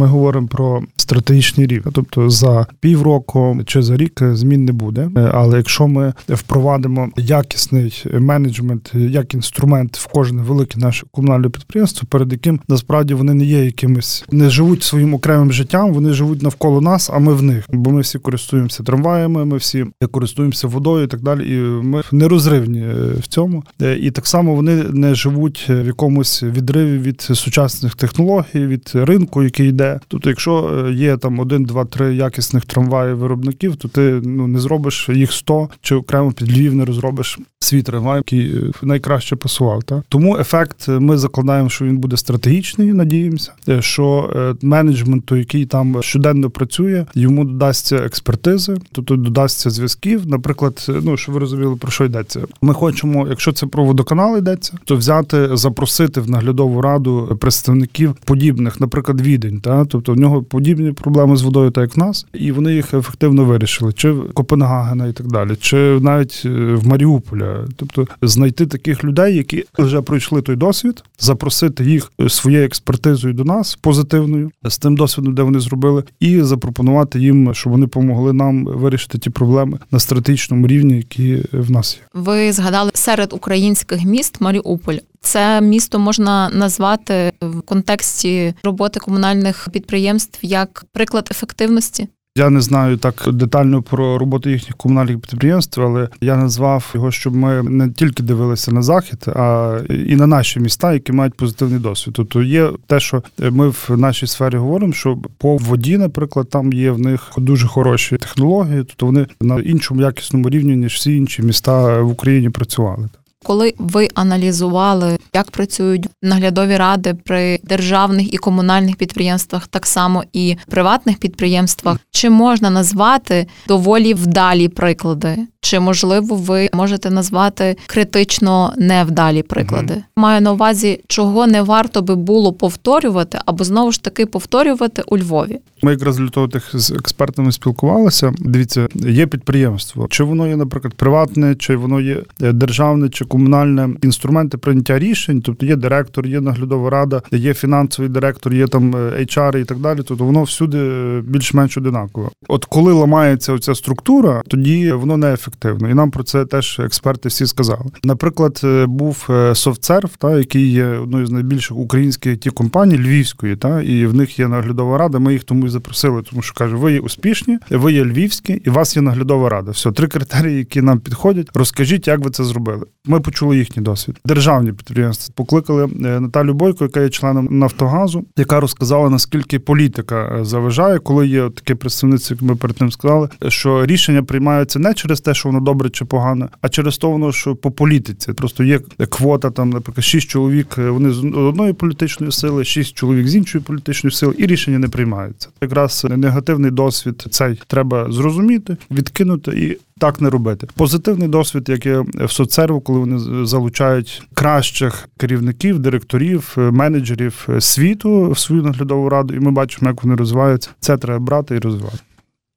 Ми 0.00 0.06
говоримо 0.06 0.48
про 0.48 0.82
стратегічний 0.96 1.66
рівень, 1.66 1.92
тобто 1.92 2.30
за 2.30 2.66
півроку 2.80 3.58
чи 3.66 3.82
за 3.82 3.96
рік 3.96 4.22
змін 4.32 4.64
не 4.64 4.72
буде. 4.72 5.10
Але 5.32 5.56
якщо 5.56 5.88
ми 5.88 6.12
впровадимо 6.28 7.08
якісний 7.16 8.04
менеджмент 8.12 8.92
як 8.94 9.34
інструмент 9.34 9.96
в 9.96 10.06
кожне 10.06 10.42
велике 10.42 10.78
наше 10.78 11.06
комунальне 11.10 11.48
підприємство, 11.48 12.08
перед 12.10 12.32
яким 12.32 12.60
насправді 12.68 13.14
вони 13.14 13.34
не 13.34 13.44
є 13.44 13.64
якимись, 13.64 14.24
не 14.30 14.50
живуть 14.50 14.82
своїм 14.82 15.14
окремим 15.14 15.52
життям, 15.52 15.92
вони 15.92 16.12
живуть 16.12 16.42
навколо 16.42 16.80
нас, 16.80 17.10
а 17.14 17.18
ми 17.18 17.34
в 17.34 17.42
них. 17.42 17.64
Бо 17.72 17.90
ми 17.90 18.00
всі 18.00 18.18
користуємося 18.18 18.82
трамваями, 18.82 19.44
ми 19.44 19.56
всі 19.56 19.86
користуємося 20.10 20.68
водою 20.68 21.04
і 21.04 21.08
так 21.08 21.20
далі. 21.20 21.54
І 21.54 21.58
ми 21.60 22.02
нерозривні 22.12 22.86
в 23.20 23.26
цьому. 23.28 23.64
І 24.00 24.10
так 24.10 24.26
само 24.26 24.54
вони 24.54 24.74
не 24.74 25.14
живуть 25.14 25.66
в 25.68 25.86
якомусь 25.86 26.42
відриві 26.42 26.98
від 26.98 27.20
сучасних 27.20 27.94
технологій, 27.94 28.66
від 28.66 28.90
ринку, 28.94 29.42
який 29.42 29.68
йде 29.68 29.89
де. 29.90 30.00
Тобто, 30.08 30.28
якщо 30.28 30.84
е, 30.86 30.92
є 30.92 31.16
там 31.16 31.38
один, 31.38 31.64
два, 31.64 31.84
три 31.84 32.14
якісних 32.14 32.64
трамваїв 32.64 33.18
виробників, 33.18 33.76
то 33.76 33.88
ти 33.88 34.20
ну 34.24 34.46
не 34.46 34.58
зробиш 34.58 35.08
їх 35.08 35.32
100, 35.32 35.68
чи 35.80 35.94
окремо 35.94 36.32
під 36.32 36.52
Львів 36.52 36.74
не 36.74 36.84
розробиш 36.84 37.38
свій 37.60 37.82
трамвай, 37.82 38.16
який 38.16 38.56
е, 38.56 38.72
найкраще 38.82 39.36
пасував. 39.36 39.82
Та 39.82 40.02
тому 40.08 40.38
ефект 40.38 40.88
ми 40.88 41.18
закладаємо, 41.18 41.68
що 41.68 41.84
він 41.84 41.98
буде 41.98 42.16
стратегічний. 42.16 42.92
Надіємося, 42.92 43.52
що 43.80 44.30
менеджменту, 44.62 45.36
який 45.36 45.66
там 45.66 46.02
щоденно 46.02 46.50
працює, 46.50 47.06
йому 47.14 47.44
додасться 47.44 47.96
експертизи, 47.96 48.76
тобто 48.92 49.16
додасться 49.16 49.70
зв'язків. 49.70 50.26
Наприклад, 50.26 50.86
ну 51.02 51.16
що 51.16 51.32
ви 51.32 51.38
розуміли, 51.38 51.76
про 51.76 51.90
що 51.90 52.04
йдеться. 52.04 52.40
Ми 52.62 52.74
хочемо, 52.74 53.26
якщо 53.28 53.52
це 53.52 53.66
про 53.66 53.84
водоканал 53.84 54.38
йдеться, 54.38 54.72
то 54.84 54.96
взяти, 54.96 55.56
запросити 55.56 56.20
в 56.20 56.30
наглядову 56.30 56.82
раду 56.82 57.38
представників 57.40 58.14
подібних, 58.24 58.80
наприклад, 58.80 59.20
відень, 59.20 59.60
та 59.60 59.79
тобто 59.84 60.12
в 60.12 60.16
нього 60.16 60.42
подібні 60.42 60.92
проблеми 60.92 61.36
з 61.36 61.42
водою, 61.42 61.70
так 61.70 61.82
як 61.82 61.96
в 61.96 61.98
нас, 61.98 62.26
і 62.32 62.52
вони 62.52 62.74
їх 62.74 62.94
ефективно 62.94 63.44
вирішили, 63.44 63.92
чи 63.92 64.10
в 64.10 64.32
Копенгагена 64.32 65.06
і 65.06 65.12
так 65.12 65.26
далі, 65.26 65.56
чи 65.60 65.76
навіть 66.00 66.42
е, 66.44 66.48
в 66.74 66.86
Маріуполя, 66.86 67.64
тобто 67.76 68.06
знайти 68.22 68.66
таких 68.66 69.04
людей, 69.04 69.36
які 69.36 69.64
вже 69.78 70.02
пройшли 70.02 70.42
той 70.42 70.56
досвід, 70.56 71.04
запросити 71.18 71.84
їх 71.84 72.12
своєю 72.28 72.64
експертизою 72.64 73.34
до 73.34 73.44
нас 73.44 73.74
позитивною 73.74 74.50
з 74.64 74.78
тим 74.78 74.96
досвідом, 74.96 75.34
де 75.34 75.42
вони 75.42 75.60
зробили, 75.60 76.04
і 76.20 76.42
запропонувати 76.42 77.20
їм, 77.20 77.54
щоб 77.54 77.72
вони 77.72 77.86
допомогли 77.86 78.32
нам 78.32 78.64
вирішити 78.64 79.18
ті 79.18 79.30
проблеми 79.30 79.78
на 79.90 79.98
стратегічному 79.98 80.66
рівні, 80.66 80.96
які 80.96 81.42
в 81.52 81.70
нас 81.70 81.98
є. 82.00 82.20
Ви 82.22 82.52
згадали 82.52 82.90
серед 82.94 83.32
українських 83.32 84.04
міст 84.04 84.40
Маріуполь. 84.40 84.96
Це 85.20 85.60
місто 85.60 85.98
можна 85.98 86.48
назвати 86.48 87.32
в 87.40 87.60
контексті 87.60 88.54
роботи 88.64 89.00
комунальних 89.00 89.68
підприємств 89.72 90.38
як 90.42 90.84
приклад 90.92 91.28
ефективності. 91.30 92.08
Я 92.36 92.50
не 92.50 92.60
знаю 92.60 92.96
так 92.96 93.28
детально 93.32 93.82
про 93.82 94.18
роботу 94.18 94.50
їхніх 94.50 94.76
комунальних 94.76 95.20
підприємств, 95.20 95.82
але 95.82 96.08
я 96.20 96.36
назвав 96.36 96.90
його, 96.94 97.10
щоб 97.10 97.36
ми 97.36 97.62
не 97.62 97.90
тільки 97.90 98.22
дивилися 98.22 98.72
на 98.72 98.82
захід, 98.82 99.24
а 99.28 99.78
і 99.88 100.16
на 100.16 100.26
наші 100.26 100.60
міста, 100.60 100.92
які 100.92 101.12
мають 101.12 101.34
позитивний 101.34 101.78
досвід. 101.78 102.14
Тобто 102.14 102.42
є 102.42 102.70
те, 102.86 103.00
що 103.00 103.22
ми 103.38 103.68
в 103.68 103.90
нашій 103.96 104.26
сфері 104.26 104.56
говоримо, 104.56 104.92
що 104.92 105.18
по 105.38 105.56
воді, 105.56 105.98
наприклад, 105.98 106.50
там 106.50 106.72
є 106.72 106.90
в 106.90 106.98
них 106.98 107.32
дуже 107.38 107.66
хороші 107.66 108.16
технології, 108.16 108.84
тобто 108.84 109.06
вони 109.06 109.26
на 109.40 109.60
іншому 109.60 110.00
якісному 110.00 110.50
рівні 110.50 110.76
ніж 110.76 110.94
всі 110.94 111.16
інші 111.16 111.42
міста 111.42 112.00
в 112.00 112.10
Україні 112.10 112.50
працювали. 112.50 113.08
Коли 113.44 113.74
ви 113.78 114.08
аналізували, 114.14 115.18
як 115.34 115.50
працюють 115.50 116.06
наглядові 116.22 116.76
ради 116.76 117.14
при 117.14 117.60
державних 117.64 118.34
і 118.34 118.36
комунальних 118.36 118.96
підприємствах, 118.96 119.66
так 119.66 119.86
само 119.86 120.24
і 120.32 120.56
приватних 120.68 121.18
підприємствах, 121.18 121.98
чи 122.10 122.30
можна 122.30 122.70
назвати 122.70 123.46
доволі 123.68 124.14
вдалі 124.14 124.68
приклади? 124.68 125.38
Чи 125.62 125.80
можливо 125.80 126.36
ви 126.36 126.68
можете 126.72 127.10
назвати 127.10 127.76
критично 127.86 128.72
невдалі 128.78 129.42
приклади? 129.42 129.94
mm 129.94 130.02
Маю 130.16 130.40
на 130.40 130.52
увазі, 130.52 131.00
чого 131.06 131.46
не 131.46 131.62
варто 131.62 132.02
би 132.02 132.14
було 132.14 132.52
повторювати, 132.52 133.38
або 133.46 133.64
знову 133.64 133.92
ж 133.92 134.02
таки 134.02 134.26
повторювати 134.26 135.02
у 135.06 135.18
Львові? 135.18 135.58
Ми 135.82 135.92
якраз 135.92 136.16
для 136.16 136.28
того 136.28 136.48
тих 136.48 136.70
з 136.80 136.90
експертами 136.90 137.52
спілкувалися. 137.52 138.32
Дивіться, 138.38 138.88
є 138.94 139.26
підприємство, 139.26 140.06
чи 140.10 140.24
воно 140.24 140.46
є, 140.46 140.56
наприклад, 140.56 140.94
приватне, 140.94 141.54
чи 141.54 141.76
воно 141.76 142.00
є 142.00 142.22
е, 142.42 142.52
державне, 142.52 143.08
чи 143.08 143.24
комунальне 143.30 143.88
інструменти 144.02 144.58
прийняття 144.58 144.98
рішень. 144.98 145.42
Тобто 145.42 145.66
є 145.66 145.76
директор, 145.76 146.26
є 146.26 146.40
наглядова 146.40 146.90
рада, 146.90 147.22
є 147.32 147.54
фінансовий 147.54 148.10
директор, 148.10 148.54
є 148.54 148.66
там 148.66 148.96
е, 148.96 148.98
HR 148.98 149.58
і 149.58 149.64
так 149.64 149.78
далі. 149.78 150.00
Тобто 150.04 150.24
воно 150.24 150.42
всюди 150.42 150.78
е, 150.78 151.22
більш-менш 151.26 151.76
одинаково. 151.76 152.30
От 152.48 152.64
коли 152.64 152.92
ламається 152.92 153.52
оця 153.52 153.74
структура, 153.74 154.42
тоді 154.48 154.92
воно 154.92 155.16
не 155.16 155.32
ефективно. 155.32 155.90
І 155.90 155.94
нам 155.94 156.10
про 156.10 156.22
це 156.22 156.44
теж 156.44 156.80
експерти 156.80 157.28
всі 157.28 157.46
сказали. 157.46 157.84
Наприклад, 158.04 158.60
був 158.86 159.24
SoftServe, 159.28 160.10
та 160.18 160.38
який 160.38 160.70
є 160.70 160.86
одною 160.86 161.26
з 161.26 161.30
найбільших 161.30 161.76
українських 161.76 162.38
ті 162.38 162.50
компаній 162.50 162.98
львівської, 162.98 163.56
та 163.56 163.82
і 163.82 164.06
в 164.06 164.14
них 164.14 164.38
є 164.38 164.48
наглядова 164.48 164.98
рада. 164.98 165.18
Ми 165.18 165.32
їх 165.32 165.44
тому 165.44 165.66
і 165.66 165.68
запросили, 165.68 166.22
тому 166.30 166.42
що 166.42 166.54
каже, 166.54 166.76
ви 166.76 166.92
є 166.92 167.00
успішні, 167.00 167.58
ви 167.70 167.92
є 167.92 168.04
львівські, 168.04 168.52
і 168.64 168.70
у 168.70 168.72
вас 168.72 168.96
є 168.96 169.02
наглядова 169.02 169.48
рада. 169.48 169.70
Все, 169.70 169.92
три 169.92 170.06
критерії, 170.06 170.58
які 170.58 170.82
нам 170.82 171.00
підходять. 171.00 171.50
Розкажіть, 171.54 172.08
як 172.08 172.20
ви 172.20 172.30
це 172.30 172.44
зробили. 172.44 172.86
Ми 173.04 173.19
почули 173.20 173.58
їхній 173.58 173.82
досвід. 173.82 174.20
Державні 174.24 174.72
підприємства 174.72 175.34
покликали 175.36 175.84
е, 175.84 176.20
Наталю 176.20 176.54
Бойко, 176.54 176.84
яка 176.84 177.00
є 177.00 177.08
членом 177.08 177.48
Нафтогазу, 177.50 178.24
яка 178.36 178.60
розказала 178.60 179.10
наскільки 179.10 179.58
політика 179.58 180.38
е, 180.40 180.44
заважає, 180.44 180.98
коли 180.98 181.28
є 181.28 181.50
таке 181.50 181.74
представництво, 181.74 182.36
як 182.40 182.42
ми 182.42 182.56
перед 182.56 182.76
тим 182.76 182.92
сказали, 182.92 183.28
що 183.48 183.86
рішення 183.86 184.22
приймаються 184.22 184.78
не 184.78 184.94
через 184.94 185.20
те, 185.20 185.34
що 185.34 185.48
воно 185.48 185.60
добре 185.60 185.90
чи 185.90 186.04
погане, 186.04 186.48
а 186.60 186.68
через 186.68 186.98
то 186.98 187.10
воно, 187.10 187.32
що 187.32 187.56
по 187.56 187.70
політиці 187.70 188.32
просто 188.32 188.64
є 188.64 188.78
квота, 189.08 189.50
там, 189.50 189.70
наприклад, 189.70 190.04
шість 190.04 190.28
чоловік. 190.28 190.78
Е, 190.78 190.90
вони 190.90 191.10
з 191.10 191.24
одної 191.24 191.72
політичної 191.72 192.32
сили, 192.32 192.64
шість 192.64 192.94
чоловік 192.94 193.28
з 193.28 193.36
іншої 193.36 193.64
політичної 193.64 194.12
сили, 194.12 194.34
і 194.38 194.46
рішення 194.46 194.78
не 194.78 194.88
приймаються 194.88 195.48
якраз 195.60 196.06
негативний 196.10 196.70
досвід 196.70 197.26
цей 197.30 197.60
треба 197.66 198.12
зрозуміти, 198.12 198.76
відкинути 198.90 199.50
і. 199.50 199.78
Так 200.00 200.20
не 200.20 200.30
робити. 200.30 200.66
Позитивний 200.74 201.28
досвід, 201.28 201.68
як 201.68 201.86
є 201.86 202.04
в 202.14 202.30
соцсерву, 202.30 202.80
коли 202.80 202.98
вони 202.98 203.46
залучають 203.46 204.22
кращих 204.34 205.08
керівників, 205.18 205.78
директорів, 205.78 206.54
менеджерів 206.56 207.48
світу 207.60 208.30
в 208.30 208.38
свою 208.38 208.62
наглядову 208.62 209.08
раду, 209.08 209.34
і 209.34 209.40
ми 209.40 209.50
бачимо, 209.50 209.90
як 209.90 210.02
вони 210.04 210.16
розвиваються. 210.16 210.70
Це 210.80 210.96
треба 210.96 211.18
брати 211.18 211.56
і 211.56 211.58
розвивати. 211.58 211.98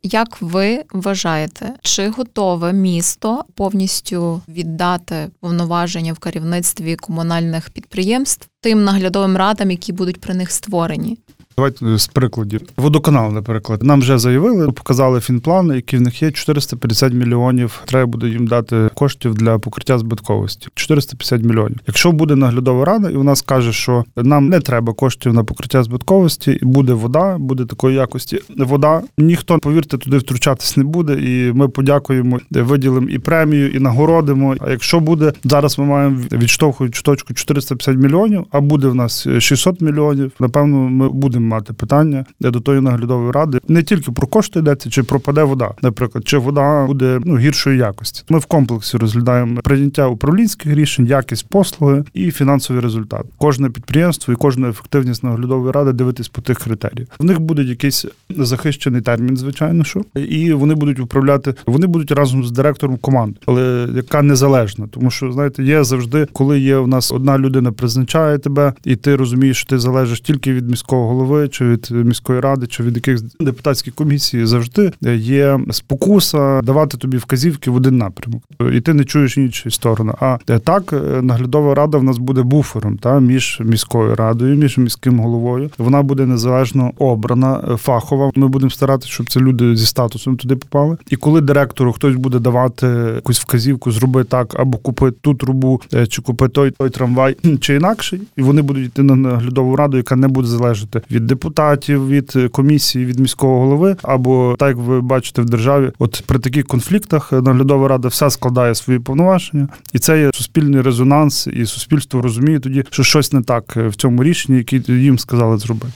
Як 0.03 0.41
ви 0.41 0.83
вважаєте, 0.93 1.73
чи 1.81 2.09
готове 2.09 2.73
місто 2.73 3.43
повністю 3.55 4.41
віддати 4.47 5.29
повноваження 5.39 6.13
в 6.13 6.19
керівництві 6.19 6.95
комунальних 6.95 7.69
підприємств 7.69 8.47
тим 8.61 8.83
наглядовим 8.83 9.37
радам, 9.37 9.71
які 9.71 9.93
будуть 9.93 10.21
при 10.21 10.33
них 10.33 10.51
створені? 10.51 11.17
Давайте 11.57 11.97
з 11.97 12.07
прикладів. 12.07 12.61
Водоканал, 12.77 13.31
наприклад, 13.33 13.83
нам 13.83 13.99
вже 13.99 14.17
заявили, 14.17 14.71
показали 14.71 15.19
фінплан, 15.19 15.75
який 15.75 15.99
в 15.99 16.01
них 16.01 16.21
є 16.21 16.31
450 16.31 17.13
мільйонів. 17.13 17.81
Треба 17.85 18.05
буде 18.05 18.27
їм 18.27 18.47
дати 18.47 18.89
коштів 18.95 19.35
для 19.35 19.59
покриття 19.59 19.99
збитковості. 19.99 20.67
450 20.75 21.43
мільйонів. 21.43 21.77
Якщо 21.87 22.11
буде 22.11 22.35
наглядова 22.35 22.85
рада, 22.85 23.09
і 23.09 23.15
вона 23.15 23.35
скаже, 23.35 23.73
що 23.73 24.03
нам 24.15 24.49
не 24.49 24.59
треба 24.59 24.93
коштів 24.93 25.33
на 25.33 25.43
покриття 25.43 25.83
збитковості, 25.83 26.59
і 26.61 26.65
буде 26.65 26.93
вода, 26.93 27.37
буде 27.37 27.65
такої 27.65 27.95
якості. 27.95 28.39
Вода 28.57 29.01
ніхто 29.17 29.59
повірте 29.59 29.97
туди 29.97 30.17
втручатись 30.17 30.77
не 30.77 30.83
буде. 30.83 31.13
І 31.13 31.53
ми 31.53 31.67
подякуємо, 31.67 32.39
виділимо 32.51 33.09
і 33.09 33.19
премію, 33.19 33.71
і 33.71 33.79
нагородимо. 33.79 34.55
А 34.59 34.71
якщо 34.71 34.99
буде 34.99 35.33
зараз, 35.43 35.79
ми 35.79 35.85
маємо 35.85 36.17
відштовхуючу 36.31 37.03
точку 37.03 37.33
450 37.33 37.97
мільйонів, 37.97 38.45
а 38.51 38.61
буде 38.61 38.87
в 38.87 38.95
нас 38.95 39.27
600 39.39 39.81
мільйонів. 39.81 40.31
Напевно, 40.39 40.77
ми 40.77 41.09
будемо 41.09 41.42
будемо 41.43 41.55
мати 41.55 41.73
питання 41.73 42.25
до 42.39 42.59
тої 42.59 42.81
наглядової 42.81 43.31
ради 43.31 43.59
не 43.67 43.83
тільки 43.83 44.11
про 44.11 44.27
кошти 44.27 44.59
йдеться, 44.59 44.89
чи 44.89 45.03
пропаде 45.03 45.43
вода, 45.43 45.71
наприклад, 45.81 46.27
чи 46.27 46.37
вода 46.37 46.85
буде 46.85 47.19
ну 47.25 47.37
гіршої 47.37 47.77
якості. 47.77 48.23
Ми 48.29 48.39
в 48.39 48.45
комплексі 48.45 48.97
розглядаємо 48.97 49.61
прийняття 49.61 50.07
управлінських 50.07 50.73
рішень, 50.73 51.05
якість 51.05 51.47
послуги 51.49 52.03
і 52.13 52.31
фінансовий 52.31 52.81
результат. 52.81 53.25
Кожне 53.37 53.69
підприємство 53.69 54.33
і 54.33 54.37
кожна 54.37 54.69
ефективність 54.69 55.23
наглядової 55.23 55.71
ради 55.71 55.91
дивитись 55.91 56.27
по 56.27 56.41
тих 56.41 56.59
критеріях. 56.59 57.07
В 57.19 57.23
них 57.23 57.39
буде 57.39 57.63
якийсь 57.63 58.05
захищений 58.29 59.01
термін, 59.01 59.37
звичайно, 59.37 59.83
що 59.83 60.01
і 60.15 60.53
вони 60.53 60.75
будуть 60.75 60.99
управляти. 60.99 61.53
Вони 61.65 61.87
будуть 61.87 62.11
разом 62.11 62.43
з 62.43 62.51
директором 62.51 62.97
команди, 62.97 63.39
але 63.45 63.87
яка 63.95 64.21
незалежна, 64.21 64.87
тому 64.91 65.11
що 65.11 65.31
знаєте, 65.31 65.63
є 65.63 65.83
завжди, 65.83 66.27
коли 66.33 66.59
є 66.59 66.77
у 66.77 66.87
нас 66.87 67.11
одна 67.11 67.37
людина 67.37 67.71
призначає 67.71 68.37
тебе, 68.37 68.73
і 68.83 68.95
ти 68.95 69.15
розумієш, 69.15 69.57
що 69.57 69.69
ти 69.69 69.79
залежиш 69.79 70.21
тільки 70.21 70.53
від 70.53 70.69
міського 70.69 71.07
голови 71.07 71.32
голови, 71.33 71.47
чи 71.47 71.65
від 71.65 71.91
міської 71.91 72.39
ради, 72.39 72.67
чи 72.67 72.83
від 72.83 72.95
якихось 72.95 73.23
депутатських 73.39 73.95
комісій 73.95 74.45
завжди 74.45 74.91
є 75.15 75.59
спокуса 75.71 76.61
давати 76.61 76.97
тобі 76.97 77.17
вказівки 77.17 77.71
в 77.71 77.75
один 77.75 77.97
напрямок, 77.97 78.43
і 78.73 78.81
ти 78.81 78.93
не 78.93 79.03
чуєш 79.05 79.37
іншої 79.37 79.73
сторони. 79.73 80.13
А 80.19 80.37
так 80.63 80.93
наглядова 81.21 81.75
рада 81.75 81.97
в 81.97 82.03
нас 82.03 82.17
буде 82.17 82.43
буфером 82.43 82.97
та 82.97 83.19
між 83.19 83.61
міською 83.65 84.15
радою, 84.15 84.57
між 84.57 84.77
міським 84.77 85.19
головою. 85.19 85.69
Вона 85.77 86.03
буде 86.03 86.25
незалежно 86.25 86.91
обрана, 86.97 87.77
фахова. 87.77 88.31
Ми 88.35 88.47
будемо 88.47 88.69
старатися, 88.69 89.11
щоб 89.11 89.29
це 89.29 89.39
люди 89.39 89.75
зі 89.75 89.85
статусом 89.85 90.37
туди 90.37 90.55
попали. 90.55 90.97
І 91.09 91.15
коли 91.15 91.41
директору 91.41 91.93
хтось 91.93 92.15
буде 92.15 92.39
давати 92.39 92.87
якусь 93.15 93.39
вказівку, 93.39 93.91
зроби 93.91 94.23
так 94.23 94.59
або 94.59 94.77
купи 94.77 95.11
ту 95.11 95.33
трубу, 95.33 95.81
е, 95.93 96.07
чи 96.07 96.21
купи 96.21 96.47
той 96.47 96.71
той 96.71 96.89
трамвай, 96.89 97.35
чи 97.59 97.75
інакший, 97.75 98.21
і 98.37 98.41
вони 98.41 98.61
будуть 98.61 98.85
йти 98.85 99.03
на 99.03 99.15
наглядову 99.15 99.75
раду, 99.75 99.97
яка 99.97 100.15
не 100.15 100.27
буде 100.27 100.47
залежати 100.47 101.01
від 101.11 101.22
депутатів, 101.25 102.07
від 102.07 102.37
комісії, 102.51 103.05
від 103.05 103.19
міського 103.19 103.59
голови, 103.59 103.95
або 104.01 104.55
так 104.59 104.69
як 104.69 104.77
ви 104.77 105.01
бачите 105.01 105.41
в 105.41 105.45
державі, 105.45 105.91
от 105.99 106.23
при 106.25 106.39
таких 106.39 106.67
конфліктах 106.67 107.31
наглядова 107.31 107.87
рада 107.87 108.07
все 108.07 108.29
складає 108.29 108.75
свої 108.75 108.99
повноваження, 108.99 109.67
і 109.93 109.99
це 109.99 110.19
є 110.19 110.31
суспільний 110.33 110.81
резонанс, 110.81 111.47
і 111.47 111.65
суспільство 111.65 112.21
розуміє 112.21 112.59
тоді, 112.59 112.83
що 112.89 113.03
щось 113.03 113.33
не 113.33 113.41
так 113.41 113.75
в 113.75 113.95
цьому 113.95 114.23
рішенні, 114.23 114.57
яке 114.57 114.93
їм 114.93 115.19
сказали 115.19 115.57
зробити. 115.57 115.93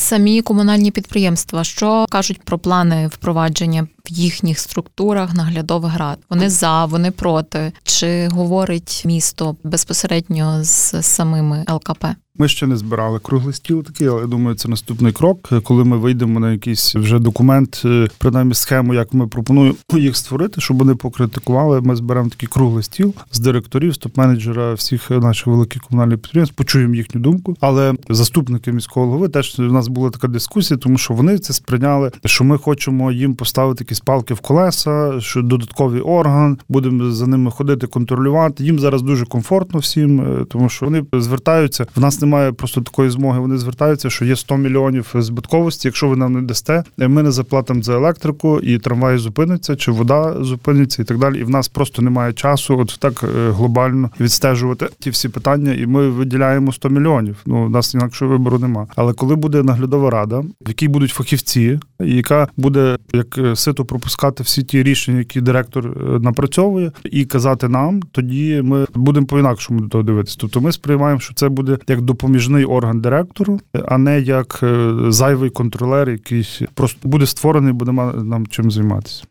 Самі 0.00 0.42
комунальні 0.42 0.90
підприємства, 0.90 1.64
що 1.64 2.06
кажуть 2.10 2.40
про 2.42 2.58
плани 2.58 3.06
впровадження 3.06 3.82
в 3.82 4.12
їхніх 4.12 4.58
структурах 4.58 5.34
наглядових 5.34 5.98
рад? 5.98 6.18
Вони 6.30 6.50
за, 6.50 6.84
вони 6.84 7.10
проти, 7.10 7.72
чи 7.82 8.28
говорить 8.28 9.02
місто 9.06 9.56
безпосередньо 9.64 10.64
з 10.64 11.02
самими 11.02 11.64
ЛКП? 11.68 12.06
Ми 12.40 12.48
ще 12.48 12.66
не 12.66 12.76
збирали 12.76 13.18
круглий 13.18 13.54
стіл 13.54 13.84
такий, 13.84 14.06
але 14.06 14.20
я 14.20 14.26
думаю, 14.26 14.56
це 14.56 14.68
наступний 14.68 15.12
крок, 15.12 15.50
коли 15.62 15.84
ми 15.84 15.96
вийдемо 15.96 16.40
на 16.40 16.52
якийсь 16.52 16.94
вже 16.94 17.18
документ, 17.18 17.82
е, 17.84 18.08
принаймні 18.18 18.54
схему, 18.54 18.94
як 18.94 19.14
ми 19.14 19.26
пропонуємо 19.26 19.76
їх 19.98 20.16
створити, 20.16 20.60
щоб 20.60 20.78
вони 20.78 20.94
покритикували. 20.94 21.80
Ми 21.80 21.96
зберемо 21.96 22.28
такий 22.28 22.48
круглий 22.48 22.82
стіл 22.82 23.14
з 23.32 23.38
директорів, 23.38 23.94
з 23.94 23.98
топ-менеджера 23.98 24.74
всіх 24.74 25.10
наших 25.10 25.46
великих 25.46 25.82
комунальних 25.82 26.18
підприємств, 26.18 26.56
почуємо 26.56 26.94
їхню 26.94 27.20
думку. 27.20 27.56
Але 27.60 27.94
заступники 28.08 28.72
міського 28.72 29.06
голови 29.06 29.28
теж 29.28 29.58
у 29.58 29.62
нас 29.62 29.88
була 29.88 30.10
така 30.10 30.28
дискусія, 30.28 30.78
тому 30.78 30.98
що 30.98 31.14
вони 31.14 31.38
це 31.38 31.52
сприйняли, 31.52 32.10
що 32.24 32.44
ми 32.44 32.58
хочемо 32.58 33.12
їм 33.12 33.34
поставити 33.34 33.84
якісь 33.84 34.00
палки 34.00 34.34
в 34.34 34.40
колеса, 34.40 35.20
що 35.20 35.42
додатковий 35.42 36.00
орган, 36.00 36.58
будемо 36.68 37.10
за 37.10 37.26
ними 37.26 37.50
ходити, 37.50 37.86
контролювати. 37.86 38.64
Їм 38.64 38.78
зараз 38.78 39.02
дуже 39.02 39.26
комфортно 39.26 39.80
всім, 39.80 40.20
е, 40.20 40.44
тому 40.44 40.68
що 40.68 40.86
вони 40.86 41.04
звертаються. 41.12 41.86
В 41.96 42.00
нас 42.00 42.22
немає 42.28 42.52
просто 42.52 42.80
такої 42.80 43.10
змоги. 43.10 43.40
Вони 43.40 43.58
звертаються, 43.58 44.10
що 44.10 44.24
є 44.24 44.36
100 44.36 44.56
мільйонів 44.56 45.14
збитковості. 45.14 45.88
Якщо 45.88 46.08
ви 46.08 46.16
нам 46.16 46.32
не 46.32 46.42
дасте, 46.42 46.84
ми 46.98 47.22
не 47.22 47.30
заплатимо 47.30 47.82
за 47.82 47.94
електрику, 47.94 48.60
і 48.60 48.78
трамвай 48.78 49.18
зупиниться, 49.18 49.76
чи 49.76 49.92
вода 49.92 50.36
зупиниться, 50.40 51.02
і 51.02 51.04
так 51.04 51.18
далі. 51.18 51.40
І 51.40 51.44
в 51.44 51.50
нас 51.50 51.68
просто 51.68 52.02
немає 52.02 52.32
часу, 52.32 52.78
от 52.78 52.96
так 53.00 53.24
е, 53.24 53.50
глобально 53.50 54.10
відстежувати 54.20 54.88
ті 54.98 55.10
всі 55.10 55.28
питання, 55.28 55.72
і 55.72 55.86
ми 55.86 56.08
виділяємо 56.08 56.72
100 56.72 56.88
мільйонів. 56.88 57.36
Ну 57.46 57.66
у 57.66 57.68
нас 57.68 57.94
інакшого 57.94 58.30
вибору 58.30 58.58
нема. 58.58 58.86
Але 58.96 59.12
коли 59.12 59.36
буде 59.36 59.62
наглядова 59.62 60.10
рада, 60.10 60.38
в 60.38 60.68
якій 60.68 60.88
будуть 60.88 61.10
фахівці, 61.10 61.80
яка 62.00 62.48
буде 62.56 62.98
як 63.12 63.38
е, 63.38 63.56
сито 63.56 63.84
пропускати 63.84 64.42
всі 64.42 64.62
ті 64.62 64.82
рішення, 64.82 65.18
які 65.18 65.40
директор 65.40 65.86
е, 65.86 66.18
напрацьовує, 66.18 66.92
і 67.04 67.24
казати 67.24 67.68
нам, 67.68 68.02
тоді 68.12 68.62
ми 68.64 68.86
будемо 68.94 69.26
по 69.26 69.38
інакшому 69.38 69.80
до 69.80 69.88
того 69.88 70.04
дивитися. 70.04 70.36
Тобто 70.40 70.60
ми 70.60 70.72
сприймаємо, 70.72 71.20
що 71.20 71.34
це 71.34 71.48
буде 71.48 71.78
як 71.88 72.00
допоміжний 72.18 72.64
орган 72.64 73.00
директору, 73.00 73.60
а 73.88 73.98
не 73.98 74.20
як 74.20 74.60
е, 74.62 74.94
зайвий 75.08 75.50
контролер, 75.50 76.10
який 76.10 76.66
просто 76.74 77.08
буде 77.08 77.26
створений, 77.26 77.72
буде 77.72 77.92
нам 77.92 78.46
чим 78.46 78.70
займатися. 78.70 79.24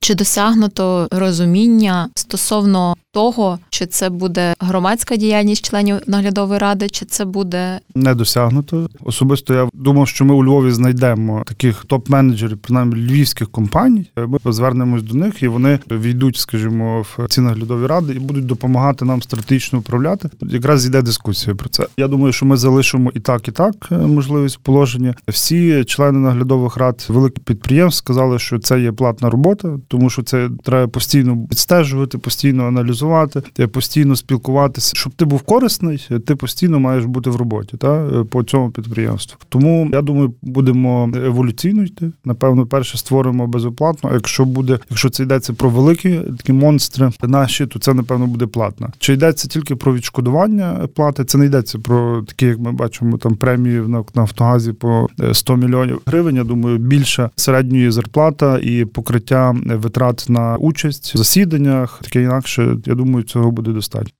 Чи 0.00 0.14
досягнуто 0.14 1.08
розуміння 1.10 2.08
стосовно 2.14 2.96
того, 3.14 3.58
чи 3.70 3.86
це 3.86 4.10
буде 4.10 4.54
громадська 4.58 5.16
діяльність 5.16 5.70
членів 5.70 5.96
наглядової 6.06 6.58
ради, 6.58 6.88
чи 6.88 7.04
це 7.04 7.24
буде 7.24 7.80
не 7.94 8.14
досягнуто. 8.14 8.88
Особисто 9.04 9.54
я 9.54 9.68
думав, 9.72 10.08
що 10.08 10.24
ми 10.24 10.34
у 10.34 10.44
Львові 10.44 10.70
знайдемо 10.70 11.42
таких 11.46 11.86
топ-менеджерів, 11.86 12.56
принаймні 12.56 12.96
львівських 12.96 13.50
компаній. 13.50 14.10
Ми 14.16 14.52
звернемось 14.52 15.02
до 15.02 15.14
них 15.14 15.42
і 15.42 15.48
вони 15.48 15.78
війдуть, 15.90 16.36
скажімо, 16.36 17.02
в 17.02 17.28
ці 17.28 17.40
наглядові 17.40 17.86
ради 17.86 18.14
і 18.14 18.18
будуть 18.18 18.46
допомагати 18.46 19.04
нам 19.04 19.22
стратегічно 19.22 19.78
управляти. 19.78 20.28
Якраз 20.42 20.86
йде 20.86 21.02
дискусія 21.02 21.56
про 21.56 21.68
це. 21.68 21.86
Я 21.96 22.08
думаю, 22.08 22.32
що 22.32 22.46
ми 22.46 22.56
залишимо 22.56 23.10
і 23.14 23.20
так, 23.20 23.48
і 23.48 23.52
так 23.52 23.74
е, 23.92 23.94
можливість 23.96 24.58
положення. 24.58 25.14
Всі 25.28 25.84
члени 25.84 26.18
наглядових 26.18 26.76
рад 26.76 27.06
великих 27.08 27.44
підприємств 27.44 27.98
сказали, 27.98 28.38
що 28.38 28.58
це 28.58 28.80
є 28.80 28.92
платна 28.92 29.30
робота, 29.30 29.78
тому 29.88 30.10
що 30.10 30.22
це 30.22 30.50
треба 30.64 30.88
постійно 30.88 31.34
відстежувати, 31.34 32.18
постійно 32.18 32.66
аналізувати 32.66 33.03
працювати, 33.04 33.66
постійно 33.66 34.16
спілкуватися. 34.16 34.92
Щоб 34.96 35.12
ти 35.12 35.24
був 35.24 35.42
корисний, 35.42 36.08
ти 36.26 36.36
постійно 36.36 36.80
маєш 36.80 37.04
бути 37.04 37.30
в 37.30 37.36
роботі 37.36 37.76
та 37.76 38.24
по 38.30 38.42
цьому 38.42 38.70
підприємству. 38.70 39.38
Тому 39.48 39.88
я 39.92 40.02
думаю, 40.02 40.34
будемо 40.42 41.10
еволюційно 41.14 41.82
йти. 41.82 42.12
Напевно, 42.24 42.66
перше 42.66 42.98
створимо 42.98 43.46
безоплатно. 43.46 44.10
Якщо 44.14 44.44
буде, 44.44 44.78
якщо 44.90 45.10
це 45.10 45.22
йдеться 45.22 45.52
про 45.52 45.70
великі 45.70 46.20
такі 46.38 46.52
монстри 46.52 47.10
наші, 47.22 47.66
то 47.66 47.78
це 47.78 47.94
напевно 47.94 48.26
буде 48.26 48.46
платно. 48.46 48.88
Чи 48.98 49.12
йдеться 49.12 49.48
тільки 49.48 49.76
про 49.76 49.94
відшкодування 49.94 50.88
плати? 50.94 51.24
Це 51.24 51.38
не 51.38 51.46
йдеться 51.46 51.78
про 51.78 52.22
такі, 52.22 52.46
як 52.46 52.58
ми 52.58 52.72
бачимо, 52.72 53.18
там 53.18 53.36
премії 53.36 53.80
на 53.80 54.04
Нафтогазі 54.14 54.72
по 54.72 55.08
100 55.32 55.56
мільйонів 55.56 56.00
гривень. 56.06 56.36
Я 56.36 56.44
думаю, 56.44 56.78
більша 56.78 57.30
середньої 57.36 57.90
зарплата 57.90 58.58
і 58.58 58.84
покриття 58.84 59.56
витрат 59.64 60.26
на 60.28 60.56
участь 60.56 61.14
в 61.14 61.18
засіданнях, 61.18 62.00
таке 62.02 62.22
інакше. 62.22 62.76
Я 62.86 62.93
думаю, 62.94 63.24
цього 63.24 63.50
буде 63.50 63.70
достатньо. 63.70 64.12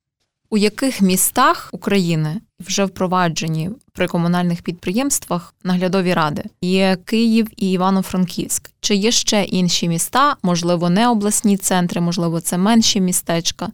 У 0.51 0.57
яких 0.57 1.01
містах 1.01 1.69
України 1.73 2.41
вже 2.61 2.85
впроваджені 2.85 3.71
при 3.93 4.09
комунальних 4.09 4.63
підприємствах 4.63 5.55
наглядові 5.65 6.15
ради? 6.15 6.45
Є 6.63 6.97
Київ 7.05 7.49
і 7.57 7.73
Івано-Франківськ. 7.73 8.71
Чи 8.81 8.95
є 8.95 9.11
ще 9.11 9.45
інші 9.45 9.89
міста, 9.89 10.37
можливо, 10.43 10.91
не 10.91 11.09
обласні 11.09 11.57
центри, 11.57 12.01
можливо, 12.01 12.41
це 12.41 12.59
менші 12.59 13.01
містечка? 13.01 13.69